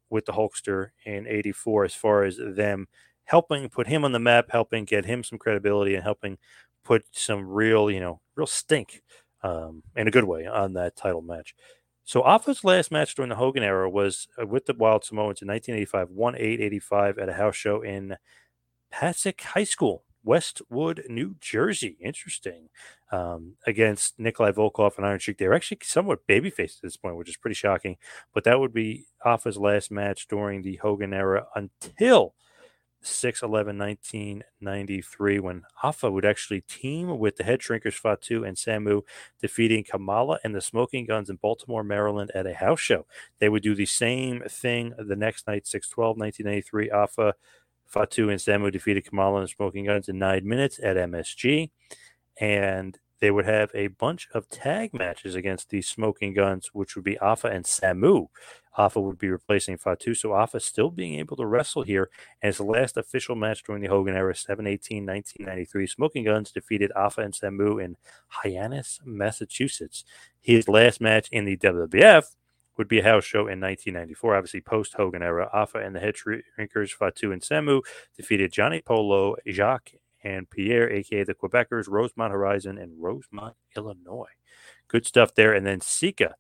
with 0.10 0.26
the 0.26 0.34
Hulkster 0.34 0.90
in 1.06 1.26
84 1.26 1.86
as 1.86 1.96
far 1.96 2.26
as 2.26 2.38
them 2.38 2.88
helping 3.24 3.70
put 3.70 3.88
him 3.88 4.04
on 4.04 4.12
the 4.12 4.20
map, 4.20 4.52
helping 4.52 4.84
get 4.84 5.06
him 5.06 5.24
some 5.24 5.40
credibility, 5.40 5.96
and 5.96 6.04
helping 6.04 6.38
put 6.84 7.06
some 7.14 7.48
real, 7.48 7.90
you 7.90 8.02
know, 8.02 8.20
real 8.36 8.46
stink 8.46 9.02
um, 9.44 9.82
in 9.96 10.08
a 10.08 10.12
good 10.12 10.26
way 10.26 10.46
on 10.46 10.74
that 10.74 10.98
title 10.98 11.22
match. 11.22 11.56
So 12.04 12.24
Afa's 12.24 12.66
last 12.66 12.92
match 12.92 13.16
during 13.16 13.30
the 13.30 13.36
Hogan 13.36 13.64
era 13.64 13.90
was 13.90 14.28
uh, 14.42 14.46
with 14.46 14.66
the 14.66 14.74
Wild 14.74 15.06
Samoans 15.06 15.42
in 15.42 15.48
1985, 15.48 16.10
1 16.10 16.36
8 16.36 16.60
85 16.60 17.18
at 17.20 17.30
a 17.30 17.34
house 17.34 17.56
show 17.56 17.82
in 17.82 18.18
Passaic 18.92 19.42
High 19.42 19.64
School 19.64 20.04
Westwood, 20.24 21.04
New 21.10 21.36
Jersey. 21.40 21.98
Interesting. 22.00 22.70
Um, 23.12 23.56
against 23.68 24.18
Nikolai 24.18 24.52
Volkov 24.52 24.98
and 24.98 25.06
Iron 25.06 25.20
Sheik. 25.20 25.38
They're 25.38 25.54
actually 25.54 25.80
somewhat 25.84 26.26
babyface 26.28 26.78
at 26.78 26.82
this 26.84 26.96
point, 26.96 27.18
which 27.18 27.28
is 27.28 27.36
pretty 27.36 27.56
shocking. 27.56 27.98
But 28.34 28.46
that 28.46 28.60
would 28.60 28.74
be 28.74 29.06
Afa's 29.26 29.58
last 29.58 29.92
match 29.92 30.28
during 30.28 30.62
the 30.62 30.78
Hogan 30.78 31.14
era 31.14 31.48
until 31.54 32.34
6 33.04 33.42
11 33.42 33.78
1993 33.78 35.40
when 35.40 35.64
Afa 35.84 36.12
would 36.12 36.26
actually 36.26 36.62
team 36.62 37.18
with 37.18 37.36
the 37.36 37.44
head 37.44 37.60
shrinkers 37.60 37.96
Fatu 37.96 38.44
and 38.44 38.56
Samu, 38.56 39.02
defeating 39.42 39.84
Kamala 39.84 40.40
and 40.44 40.54
the 40.54 40.62
Smoking 40.62 41.06
Guns 41.06 41.30
in 41.30 41.38
Baltimore, 41.38 41.84
Maryland 41.84 42.32
at 42.36 42.46
a 42.46 42.54
house 42.54 42.80
show. 42.80 43.06
They 43.40 43.50
would 43.50 43.64
do 43.64 43.76
the 43.76 43.86
same 43.86 44.44
thing 44.48 44.94
the 44.98 45.16
next 45.16 45.48
night, 45.48 45.68
6 45.68 45.90
12 45.90 46.18
1993. 46.18 46.92
Afa 46.92 47.34
Fatu 47.92 48.30
and 48.30 48.40
Samu 48.40 48.72
defeated 48.72 49.06
Kamala 49.06 49.42
and 49.42 49.50
Smoking 49.50 49.86
Guns 49.86 50.08
in 50.08 50.18
nine 50.18 50.48
minutes 50.48 50.80
at 50.82 50.96
MSG. 50.96 51.70
And 52.40 52.98
they 53.20 53.30
would 53.30 53.46
have 53.46 53.70
a 53.76 53.88
bunch 53.88 54.28
of 54.34 54.50
tag 54.50 54.94
matches 54.94 55.36
against 55.36 55.70
the 55.70 55.82
Smoking 55.82 56.34
Guns, 56.34 56.72
which 56.74 56.96
would 56.96 57.06
be 57.06 57.20
Afa 57.20 57.50
and 57.50 57.66
Samu. 57.66 58.28
Afa 58.78 59.00
would 59.00 59.18
be 59.18 59.30
replacing 59.30 59.78
Fatu. 59.78 60.16
So 60.16 60.34
Afa 60.34 60.60
still 60.62 60.90
being 60.90 61.20
able 61.20 61.36
to 61.36 61.46
wrestle 61.46 61.84
here. 61.84 62.10
And 62.42 62.48
his 62.48 62.62
last 62.62 62.96
official 62.96 63.36
match 63.36 63.64
during 63.64 63.82
the 63.82 63.90
Hogan 63.90 64.16
era, 64.16 64.34
7 64.34 64.66
18 64.66 65.06
1993. 65.06 65.88
Smoking 65.88 66.24
Guns 66.24 66.52
defeated 66.52 66.92
Afa 66.96 67.22
and 67.22 67.34
Samu 67.34 67.84
in 67.84 67.98
Hyannis, 68.30 69.00
Massachusetts. 69.04 70.06
His 70.40 70.68
last 70.68 71.02
match 71.02 71.28
in 71.32 71.46
the 71.46 71.58
WWF 71.58 72.24
would 72.78 72.88
be 72.88 73.00
a 73.00 73.04
house 73.04 73.24
show 73.24 73.42
in 73.42 73.60
1994. 73.60 74.36
Obviously, 74.36 74.62
post 74.62 74.94
Hogan 74.94 75.22
era, 75.22 75.50
Afa 75.54 75.80
and 75.80 75.96
the 75.96 76.00
head 76.00 76.16
shrinkers 76.16 76.92
Fatu 76.92 77.32
and 77.32 77.42
Samu 77.42 77.82
defeated 78.16 78.52
Johnny 78.52 78.82
Polo, 78.82 79.36
Jacques, 79.48 79.94
and 80.24 80.50
Pierre, 80.50 80.90
aka 80.92 81.24
the 81.24 81.34
Quebecers, 81.34 81.88
Rosemont 81.88 82.32
Horizon, 82.32 82.78
and 82.78 83.02
Rosemont, 83.02 83.56
Illinois. 83.76 84.30
Good 84.88 85.06
stuff 85.06 85.34
there. 85.36 85.54
And 85.54 85.66
then 85.66 85.82
Sika, 85.82 86.36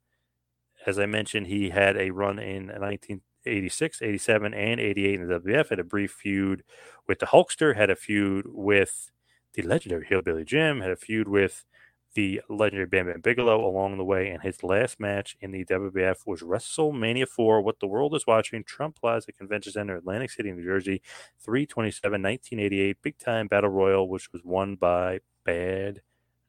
as 0.85 0.99
I 0.99 1.05
mentioned, 1.05 1.47
he 1.47 1.69
had 1.69 1.97
a 1.97 2.11
run 2.11 2.39
in 2.39 2.67
1986, 2.67 4.01
87, 4.01 4.53
and 4.53 4.79
88 4.79 5.19
in 5.19 5.27
the 5.27 5.39
WWF. 5.39 5.69
Had 5.69 5.79
a 5.79 5.83
brief 5.83 6.11
feud 6.11 6.63
with 7.07 7.19
the 7.19 7.27
Hulkster. 7.27 7.75
Had 7.75 7.89
a 7.89 7.95
feud 7.95 8.45
with 8.47 9.11
the 9.53 9.63
legendary 9.63 10.05
Hillbilly 10.05 10.45
Jim. 10.45 10.81
Had 10.81 10.91
a 10.91 10.95
feud 10.95 11.27
with 11.27 11.65
the 12.13 12.41
legendary 12.50 12.88
Bam 12.88 13.08
Bam 13.08 13.21
Bigelow 13.21 13.65
along 13.65 13.97
the 13.97 14.04
way. 14.04 14.30
And 14.30 14.41
his 14.41 14.63
last 14.63 15.00
match 15.00 15.38
in 15.39 15.52
the 15.52 15.65
WWF 15.65 16.26
was 16.26 16.41
WrestleMania 16.41 17.28
4, 17.28 17.62
What 17.62 17.80
the 17.80 17.88
World 17.88 18.15
is 18.15 18.28
Watching, 18.28 18.63
Trump 18.63 19.00
Plaza 19.00 19.32
Convention 19.32 19.74
Center, 19.74 19.95
Atlantic 19.95 20.32
City, 20.32 20.52
New 20.52 20.63
Jersey, 20.63 21.02
327, 21.39 22.21
1988, 22.21 22.97
Big 23.02 23.17
Time 23.17 23.47
Battle 23.47 23.69
Royal, 23.69 24.08
which 24.10 24.32
was 24.34 24.43
won 24.43 24.76
by 24.76 25.19
Bad 25.45 26.02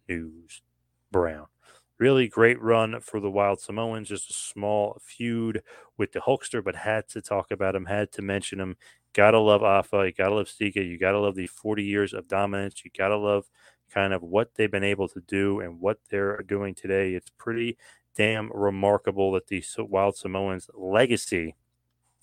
News 0.08 0.62
Brown. 1.10 1.46
Really 1.98 2.26
great 2.26 2.60
run 2.60 3.00
for 3.00 3.20
the 3.20 3.30
Wild 3.30 3.60
Samoans. 3.60 4.08
Just 4.08 4.30
a 4.30 4.32
small 4.32 4.98
feud 5.00 5.62
with 5.96 6.10
the 6.10 6.20
Hulkster, 6.20 6.64
but 6.64 6.74
had 6.74 7.08
to 7.10 7.22
talk 7.22 7.52
about 7.52 7.76
him, 7.76 7.86
had 7.86 8.10
to 8.12 8.22
mention 8.22 8.58
him. 8.58 8.76
Gotta 9.12 9.38
love 9.38 9.62
Afa. 9.62 10.06
You 10.06 10.12
gotta 10.12 10.34
love 10.34 10.48
Sika. 10.48 10.82
You 10.82 10.98
gotta 10.98 11.20
love 11.20 11.36
the 11.36 11.46
40 11.46 11.84
years 11.84 12.12
of 12.12 12.26
dominance. 12.26 12.84
You 12.84 12.90
gotta 12.96 13.16
love 13.16 13.48
kind 13.92 14.12
of 14.12 14.22
what 14.22 14.54
they've 14.54 14.70
been 14.70 14.84
able 14.84 15.08
to 15.08 15.20
do 15.20 15.60
and 15.60 15.80
what 15.80 15.98
they're 16.10 16.42
doing 16.42 16.74
today. 16.74 17.14
It's 17.14 17.30
pretty 17.38 17.76
damn 18.16 18.50
remarkable 18.52 19.32
that 19.32 19.48
the 19.48 19.62
Wild 19.78 20.16
Samoans' 20.16 20.70
legacy 20.74 21.54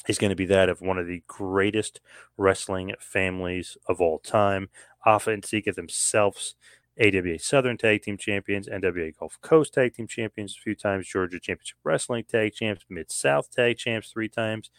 is 0.08 0.18
going 0.18 0.30
to 0.30 0.36
be 0.36 0.46
that 0.46 0.70
of 0.70 0.82
one 0.82 0.98
of 0.98 1.08
the 1.08 1.24
greatest 1.28 2.00
wrestling 2.38 2.94
families 3.00 3.78
of 3.88 4.00
all 4.00 4.20
time. 4.20 4.70
Afa 5.06 5.32
and 5.32 5.46
Sika 5.46 5.72
themselves, 5.72 6.56
AWA 7.00 7.40
Southern 7.40 7.78
Tag 7.78 8.04
Team 8.04 8.18
Champions, 8.18 8.68
NWA 8.68 9.18
Gulf 9.18 9.40
Coast 9.42 9.74
Tag 9.74 9.94
Team 9.94 10.08
Champions 10.08 10.56
a 10.58 10.62
few 10.62 10.76
times, 10.76 11.08
Georgia 11.08 11.40
Championship 11.40 11.78
Wrestling 11.84 12.26
Tag 12.26 12.54
Champs, 12.54 12.86
Mid 12.90 13.12
South 13.12 13.50
Tag 13.52 13.78
Champs 13.78 14.12
three 14.12 14.30
times, 14.30 14.70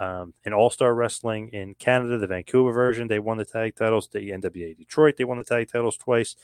um, 0.00 0.34
in 0.44 0.52
All 0.52 0.70
Star 0.70 0.94
Wrestling 0.94 1.48
in 1.48 1.74
Canada, 1.74 2.18
the 2.18 2.26
Vancouver 2.26 2.72
version, 2.72 3.08
they 3.08 3.18
won 3.18 3.38
the 3.38 3.44
tag 3.44 3.76
titles. 3.76 4.08
The 4.08 4.30
NWA 4.30 4.76
Detroit, 4.76 5.16
they 5.16 5.24
won 5.24 5.38
the 5.38 5.44
tag 5.44 5.70
titles 5.70 5.96
twice. 5.96 6.36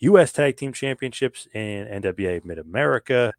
U.S. 0.00 0.32
Tag 0.32 0.56
Team 0.56 0.72
Championships 0.72 1.48
in 1.52 1.86
NWA 1.86 2.44
Mid 2.44 2.58
America. 2.58 3.32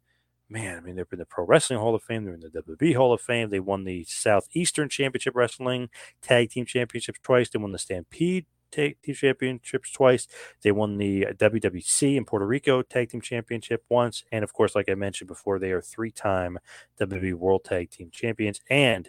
Man, 0.48 0.76
I 0.76 0.80
mean, 0.80 0.96
they're 0.96 1.06
in 1.12 1.18
the 1.18 1.24
Pro 1.24 1.46
Wrestling 1.46 1.78
Hall 1.78 1.94
of 1.94 2.02
Fame. 2.02 2.24
They're 2.24 2.34
in 2.34 2.40
the 2.40 2.48
WWE 2.48 2.96
Hall 2.96 3.12
of 3.12 3.20
Fame. 3.20 3.50
They 3.50 3.60
won 3.60 3.84
the 3.84 4.04
Southeastern 4.04 4.88
Championship 4.88 5.34
Wrestling 5.36 5.90
Tag 6.22 6.50
Team 6.50 6.66
Championships 6.66 7.20
twice. 7.22 7.48
They 7.48 7.60
won 7.60 7.72
the 7.72 7.78
Stampede 7.78 8.46
Tag 8.70 8.96
Team 9.02 9.14
Championships 9.14 9.92
twice. 9.92 10.26
They 10.62 10.72
won 10.72 10.98
the 10.98 11.28
WWC 11.36 12.16
in 12.16 12.24
Puerto 12.24 12.46
Rico 12.46 12.82
Tag 12.82 13.10
Team 13.10 13.20
Championship 13.20 13.84
once. 13.88 14.24
And 14.32 14.42
of 14.42 14.52
course, 14.52 14.74
like 14.74 14.88
I 14.88 14.94
mentioned 14.94 15.28
before, 15.28 15.58
they 15.58 15.70
are 15.70 15.80
three 15.80 16.10
time 16.10 16.58
WWE 17.00 17.34
World 17.34 17.64
Tag 17.64 17.90
Team 17.90 18.10
Champions. 18.12 18.60
And 18.68 19.08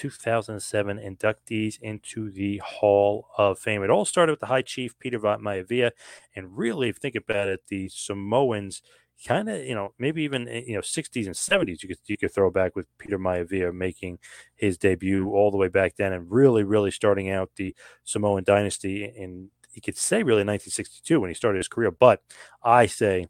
2007 0.00 0.98
inductees 0.98 1.78
into 1.80 2.30
the 2.30 2.58
Hall 2.64 3.28
of 3.36 3.58
Fame. 3.58 3.82
It 3.82 3.90
all 3.90 4.04
started 4.06 4.32
with 4.32 4.40
the 4.40 4.46
High 4.46 4.62
Chief 4.62 4.98
Peter 4.98 5.18
Maivia, 5.18 5.90
and 6.34 6.56
really, 6.56 6.88
if 6.88 6.96
you 6.96 7.00
think 7.00 7.16
about 7.16 7.48
it, 7.48 7.60
the 7.68 7.88
Samoans 7.90 8.80
kind 9.26 9.50
of, 9.50 9.62
you 9.62 9.74
know, 9.74 9.92
maybe 9.98 10.22
even 10.22 10.48
eh, 10.48 10.62
you 10.66 10.74
know, 10.74 10.80
60s 10.80 11.26
and 11.26 11.36
70s. 11.36 11.82
You 11.82 11.88
could 11.90 11.98
you 12.06 12.16
could 12.16 12.32
throw 12.32 12.50
back 12.50 12.74
with 12.76 12.86
Peter 12.98 13.18
Maivia 13.18 13.74
making 13.74 14.18
his 14.56 14.78
debut 14.78 15.30
all 15.30 15.50
the 15.50 15.58
way 15.58 15.68
back 15.68 15.96
then, 15.96 16.12
and 16.14 16.30
really, 16.30 16.64
really 16.64 16.90
starting 16.90 17.30
out 17.30 17.50
the 17.56 17.74
Samoan 18.04 18.44
dynasty 18.44 19.04
and 19.04 19.50
you 19.72 19.82
could 19.82 19.96
say 19.96 20.22
really 20.22 20.44
1962 20.44 21.20
when 21.20 21.30
he 21.30 21.34
started 21.34 21.58
his 21.58 21.68
career. 21.68 21.90
But 21.90 22.22
I 22.62 22.86
say 22.86 23.28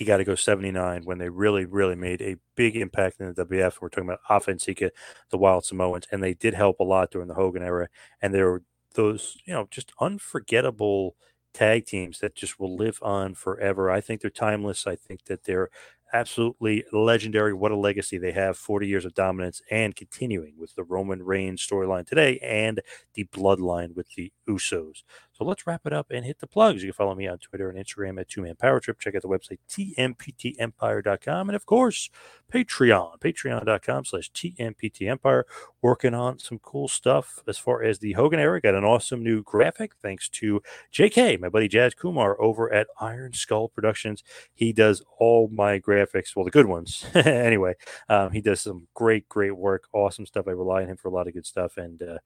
you 0.00 0.06
got 0.06 0.16
to 0.16 0.24
go 0.24 0.34
79 0.34 1.02
when 1.04 1.18
they 1.18 1.28
really, 1.28 1.66
really 1.66 1.94
made 1.94 2.22
a 2.22 2.36
big 2.56 2.76
impact 2.76 3.20
in 3.20 3.32
the 3.32 3.44
WF. 3.44 3.74
We're 3.80 3.90
talking 3.90 4.10
about 4.10 4.60
Sika, 4.60 4.90
the 5.30 5.38
Wild 5.38 5.64
Samoans, 5.64 6.06
and 6.10 6.22
they 6.22 6.34
did 6.34 6.54
help 6.54 6.80
a 6.80 6.84
lot 6.84 7.10
during 7.10 7.28
the 7.28 7.34
Hogan 7.34 7.62
era. 7.62 7.88
And 8.22 8.32
there 8.32 8.50
were 8.50 8.62
those, 8.94 9.36
you 9.44 9.52
know, 9.52 9.68
just 9.70 9.92
unforgettable 10.00 11.16
tag 11.52 11.84
teams 11.84 12.20
that 12.20 12.34
just 12.34 12.58
will 12.58 12.76
live 12.76 12.98
on 13.02 13.34
forever. 13.34 13.90
I 13.90 14.00
think 14.00 14.20
they're 14.20 14.30
timeless. 14.30 14.86
I 14.86 14.96
think 14.96 15.24
that 15.24 15.44
they're 15.44 15.68
absolutely 16.12 16.84
legendary. 16.92 17.54
What 17.54 17.72
a 17.72 17.76
legacy 17.76 18.18
they 18.18 18.32
have 18.32 18.56
40 18.56 18.86
years 18.86 19.04
of 19.04 19.14
dominance 19.14 19.62
and 19.70 19.94
continuing 19.94 20.54
with 20.58 20.74
the 20.74 20.84
Roman 20.84 21.22
Reigns 21.22 21.66
storyline 21.66 22.06
today 22.06 22.38
and 22.38 22.80
the 23.14 23.24
bloodline 23.24 23.94
with 23.94 24.08
the 24.16 24.32
Usos. 24.48 25.02
So 25.40 25.46
let's 25.46 25.66
wrap 25.66 25.86
it 25.86 25.92
up 25.94 26.08
and 26.10 26.26
hit 26.26 26.40
the 26.40 26.46
plugs. 26.46 26.82
You 26.82 26.92
can 26.92 26.96
follow 26.96 27.14
me 27.14 27.26
on 27.26 27.38
Twitter 27.38 27.70
and 27.70 27.78
Instagram 27.82 28.20
at 28.20 28.28
Two 28.28 28.42
Man 28.42 28.56
Power 28.56 28.78
Trip. 28.78 28.98
Check 28.98 29.14
out 29.14 29.22
the 29.22 29.28
website, 29.28 29.58
tmptempire.com. 29.70 31.48
And 31.48 31.56
of 31.56 31.64
course, 31.64 32.10
Patreon, 32.52 33.20
patreon.com 33.20 34.04
slash 34.04 34.30
tmptempire. 34.32 35.44
Working 35.80 36.12
on 36.12 36.38
some 36.38 36.58
cool 36.58 36.88
stuff 36.88 37.42
as 37.48 37.56
far 37.56 37.82
as 37.82 38.00
the 38.00 38.12
Hogan 38.12 38.38
era. 38.38 38.60
Got 38.60 38.74
an 38.74 38.84
awesome 38.84 39.24
new 39.24 39.42
graphic 39.42 39.92
thanks 40.02 40.28
to 40.28 40.60
JK, 40.92 41.40
my 41.40 41.48
buddy 41.48 41.68
Jazz 41.68 41.94
Kumar 41.94 42.38
over 42.38 42.70
at 42.70 42.88
Iron 43.00 43.32
Skull 43.32 43.68
Productions. 43.68 44.22
He 44.52 44.74
does 44.74 45.02
all 45.18 45.48
my 45.50 45.78
graphics, 45.80 45.99
well, 46.36 46.44
the 46.44 46.50
good 46.50 46.66
ones. 46.66 47.04
anyway, 47.14 47.74
um, 48.08 48.32
he 48.32 48.40
does 48.40 48.60
some 48.60 48.88
great, 48.94 49.28
great 49.28 49.56
work, 49.56 49.88
awesome 49.92 50.26
stuff. 50.26 50.46
I 50.48 50.52
rely 50.52 50.82
on 50.82 50.88
him 50.88 50.96
for 50.96 51.08
a 51.08 51.12
lot 51.12 51.26
of 51.26 51.34
good 51.34 51.46
stuff. 51.46 51.76
And, 51.76 52.02
uh, 52.02 52.18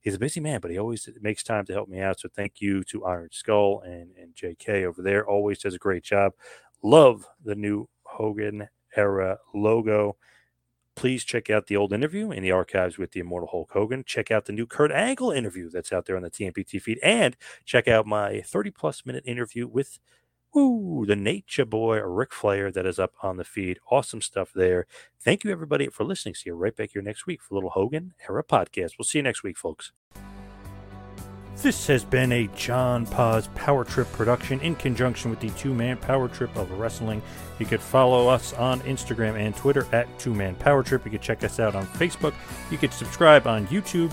he's 0.00 0.14
a 0.14 0.18
busy 0.18 0.40
man, 0.40 0.60
but 0.60 0.70
he 0.70 0.78
always 0.78 1.08
makes 1.20 1.42
time 1.42 1.64
to 1.66 1.72
help 1.72 1.88
me 1.88 2.00
out. 2.00 2.20
So 2.20 2.28
thank 2.34 2.60
you 2.60 2.84
to 2.84 3.04
Iron 3.04 3.28
Skull 3.32 3.82
and, 3.82 4.10
and 4.20 4.34
JK 4.34 4.84
over 4.84 5.02
there. 5.02 5.28
Always 5.28 5.58
does 5.58 5.74
a 5.74 5.78
great 5.78 6.04
job. 6.04 6.32
Love 6.82 7.24
the 7.44 7.54
new 7.54 7.88
Hogan 8.04 8.68
era 8.96 9.38
logo. 9.54 10.16
Please 10.94 11.24
check 11.24 11.48
out 11.48 11.66
the 11.66 11.76
old 11.76 11.92
interview 11.92 12.32
in 12.32 12.42
the 12.42 12.50
archives 12.50 12.98
with 12.98 13.12
the 13.12 13.20
immortal 13.20 13.48
Hulk 13.48 13.70
Hogan. 13.72 14.02
Check 14.04 14.30
out 14.30 14.46
the 14.46 14.52
new 14.52 14.66
Kurt 14.66 14.90
Angle 14.90 15.30
interview 15.30 15.70
that's 15.70 15.92
out 15.92 16.06
there 16.06 16.16
on 16.16 16.22
the 16.22 16.30
TMPT 16.30 16.82
feed. 16.82 16.98
And 17.02 17.36
check 17.64 17.86
out 17.86 18.06
my 18.06 18.40
30 18.40 18.72
plus 18.72 19.06
minute 19.06 19.24
interview 19.24 19.68
with 19.68 19.98
Woo, 20.54 21.04
the 21.06 21.16
Nature 21.16 21.66
Boy 21.66 22.00
Ric 22.00 22.32
Flair 22.32 22.70
that 22.70 22.86
is 22.86 22.98
up 22.98 23.12
on 23.22 23.36
the 23.36 23.44
feed. 23.44 23.78
Awesome 23.90 24.22
stuff 24.22 24.50
there. 24.54 24.86
Thank 25.20 25.44
you, 25.44 25.50
everybody, 25.50 25.88
for 25.88 26.04
listening. 26.04 26.34
See 26.34 26.50
you 26.50 26.54
right 26.54 26.74
back 26.74 26.90
here 26.92 27.02
next 27.02 27.26
week 27.26 27.42
for 27.42 27.54
little 27.54 27.70
Hogan 27.70 28.14
Era 28.28 28.42
podcast. 28.42 28.92
We'll 28.98 29.04
see 29.04 29.18
you 29.18 29.22
next 29.22 29.42
week, 29.42 29.58
folks. 29.58 29.92
This 31.60 31.88
has 31.88 32.04
been 32.04 32.30
a 32.30 32.46
John 32.54 33.04
Paz 33.04 33.48
Power 33.56 33.84
Trip 33.84 34.10
production 34.12 34.60
in 34.60 34.76
conjunction 34.76 35.28
with 35.28 35.40
the 35.40 35.50
Two 35.50 35.74
Man 35.74 35.96
Power 35.96 36.28
Trip 36.28 36.54
of 36.56 36.70
Wrestling. 36.70 37.20
You 37.58 37.66
could 37.66 37.80
follow 37.80 38.28
us 38.28 38.52
on 38.52 38.80
Instagram 38.82 39.36
and 39.36 39.56
Twitter 39.56 39.84
at 39.90 40.06
Two 40.20 40.32
Man 40.32 40.54
Power 40.54 40.84
Trip. 40.84 41.04
You 41.04 41.10
could 41.10 41.20
check 41.20 41.42
us 41.42 41.58
out 41.58 41.74
on 41.74 41.84
Facebook. 41.88 42.32
You 42.70 42.78
could 42.78 42.92
subscribe 42.92 43.48
on 43.48 43.66
YouTube. 43.66 44.12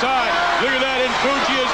inside. 0.00 0.32
Look 0.64 0.72
at 0.72 0.80
that, 0.80 1.04
and 1.04 1.12
Fuji 1.20 1.56
is 1.60 1.69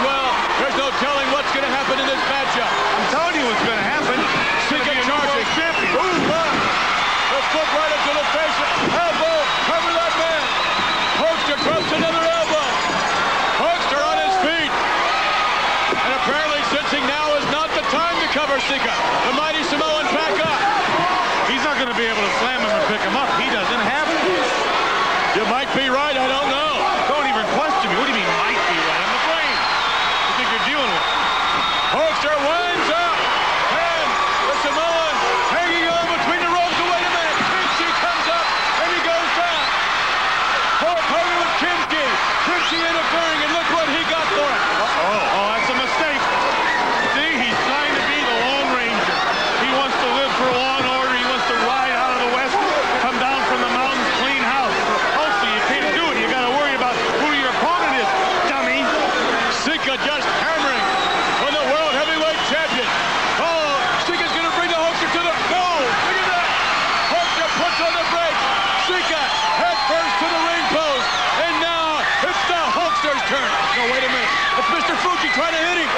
turn. 73.27 73.51
No, 73.75 73.91
wait 73.91 74.07
a 74.07 74.11
minute. 74.11 74.33
It's 74.59 74.71
Mr. 74.71 74.95
Fuji 75.03 75.29
trying 75.35 75.51
to 75.51 75.63
hit 75.67 75.83
him. 75.83 75.91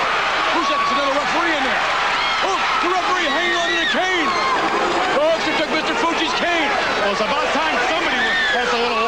Who's 0.57 0.69
that? 0.73 0.81
It's 0.81 0.93
another 0.97 1.13
referee 1.13 1.53
in 1.53 1.61
there. 1.61 1.83
Oh, 2.49 2.57
the 2.81 2.89
referee 2.89 3.29
hanging 3.29 3.57
on 3.61 3.69
to 3.69 3.77
the 3.85 3.91
cane. 3.93 4.29
Oh, 5.21 5.37
it 5.37 5.57
took 5.61 5.69
Mr. 5.69 5.93
Fuji's 6.01 6.33
cane. 6.41 6.71
Well, 7.05 7.13
it's 7.13 7.21
about 7.21 7.45
time 7.53 7.77
somebody 7.93 8.17
was... 8.17 8.69
A 8.69 8.81
little 8.81 9.08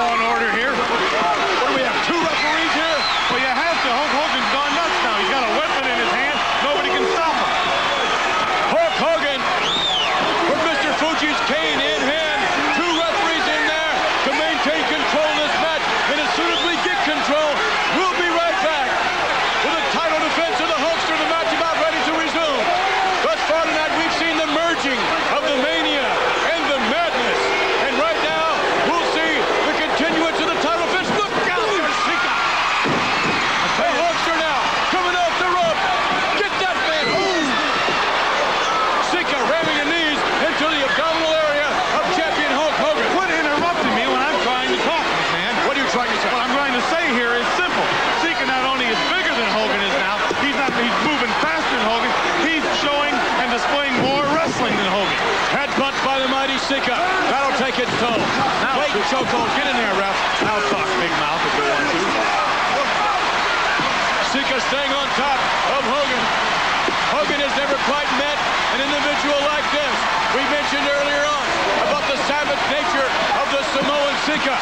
by 56.11 56.19
the 56.19 56.27
mighty 56.27 56.59
Sika. 56.67 56.99
That'll 57.31 57.55
take 57.63 57.79
its 57.79 57.95
toll. 58.03 58.19
Now, 58.67 58.83
Wait, 58.83 58.91
chokehold. 59.15 59.47
Get 59.55 59.71
in 59.71 59.79
there, 59.79 59.95
ref. 59.95 60.17
Now 60.43 60.59
talk, 60.67 60.91
big 60.99 61.15
mouth, 61.23 61.39
if 61.39 61.55
you 61.55 61.67
want 61.71 61.87
to. 61.87 62.03
Sika 64.35 64.59
staying 64.67 64.91
on 64.91 65.07
top 65.15 65.39
of 65.79 65.83
Hogan. 65.87 66.25
Hogan 67.15 67.39
has 67.47 67.55
never 67.55 67.79
quite 67.87 68.11
met 68.19 68.35
an 68.75 68.83
individual 68.83 69.39
like 69.55 69.63
this. 69.71 69.95
We 70.35 70.43
mentioned 70.51 70.83
earlier 70.83 71.23
on 71.31 71.47
about 71.95 72.03
the 72.11 72.19
savage 72.27 72.65
nature 72.75 73.07
of 73.39 73.47
the 73.55 73.63
Samoan 73.71 74.15
Sika. 74.27 74.59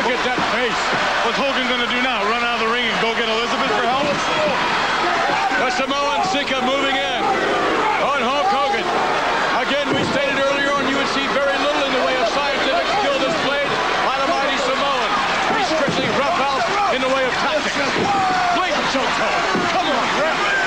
Look 0.00 0.08
at 0.08 0.22
that 0.24 0.40
face. 0.56 0.82
What's 1.28 1.36
Hogan 1.36 1.68
going 1.68 1.84
to 1.84 1.92
do 1.92 2.00
now? 2.00 2.24
Run 2.32 2.40
out 2.40 2.60
of 2.60 2.64
the 2.64 2.72
ring 2.72 2.88
and 2.88 2.96
go 3.04 3.12
get 3.12 3.28
Elizabeth 3.28 3.72
for 3.76 3.84
help? 3.84 4.08
The 4.08 5.68
Samoan 5.76 6.24
Sika 6.32 6.64
moving 6.64 6.96
in 6.96 7.20
on 8.08 8.24
Hulk 8.24 8.48
Hogan. 8.48 8.88
Again, 9.68 9.92
we 9.92 10.04
stated 10.14 10.38
earlier 10.38 10.67
see 11.14 11.26
very 11.28 11.56
little 11.64 11.84
in 11.88 11.92
the 11.92 12.04
way 12.04 12.16
of 12.20 12.28
scientific 12.28 12.86
skill 13.00 13.18
displayed 13.18 13.70
by 14.04 14.16
the 14.20 14.28
mighty 14.28 14.58
Samoan. 14.60 15.08
He's 15.56 15.68
strictly 15.72 16.08
rough 16.20 16.36
out 16.36 16.94
in 16.94 17.00
the 17.00 17.08
way 17.08 17.24
of 17.24 17.32
tactics. 17.40 17.94
Blatant 18.56 18.86
chokehold. 18.92 19.42
Come 19.72 19.86
on, 19.88 20.20
ref. 20.20 20.57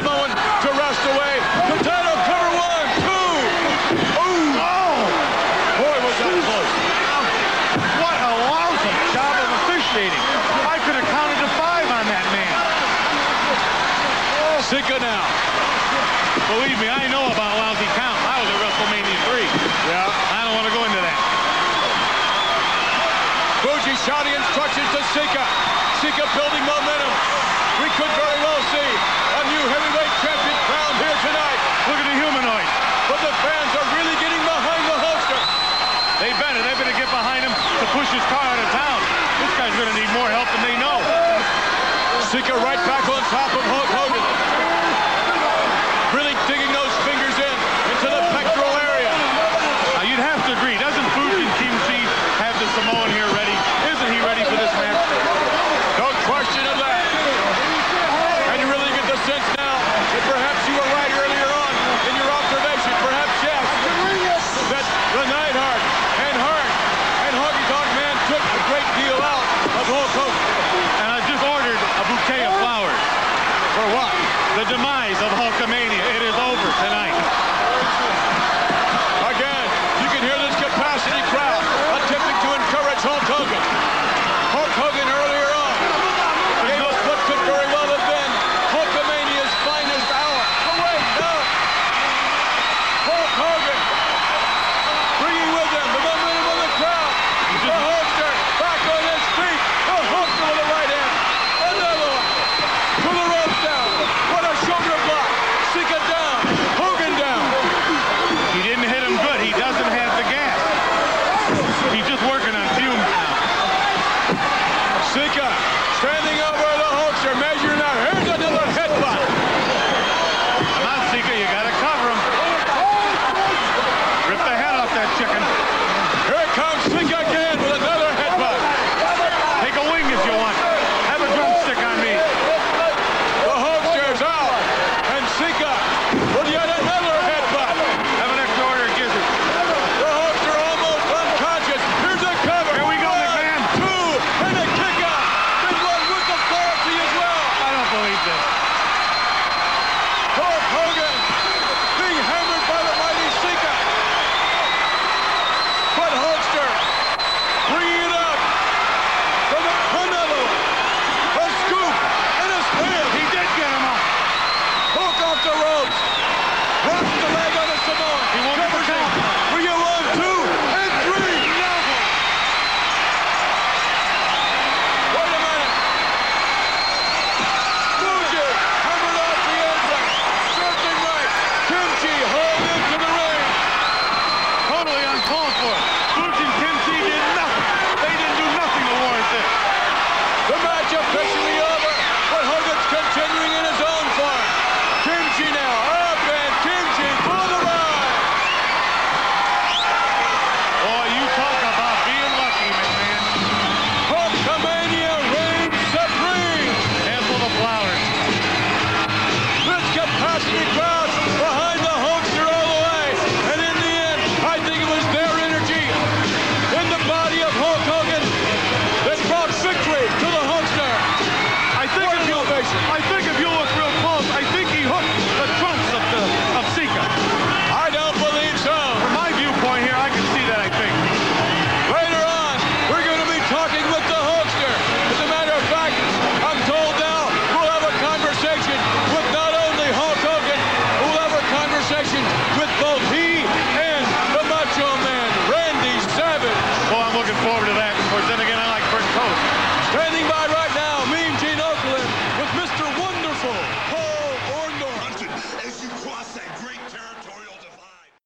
Samoan 0.00 0.39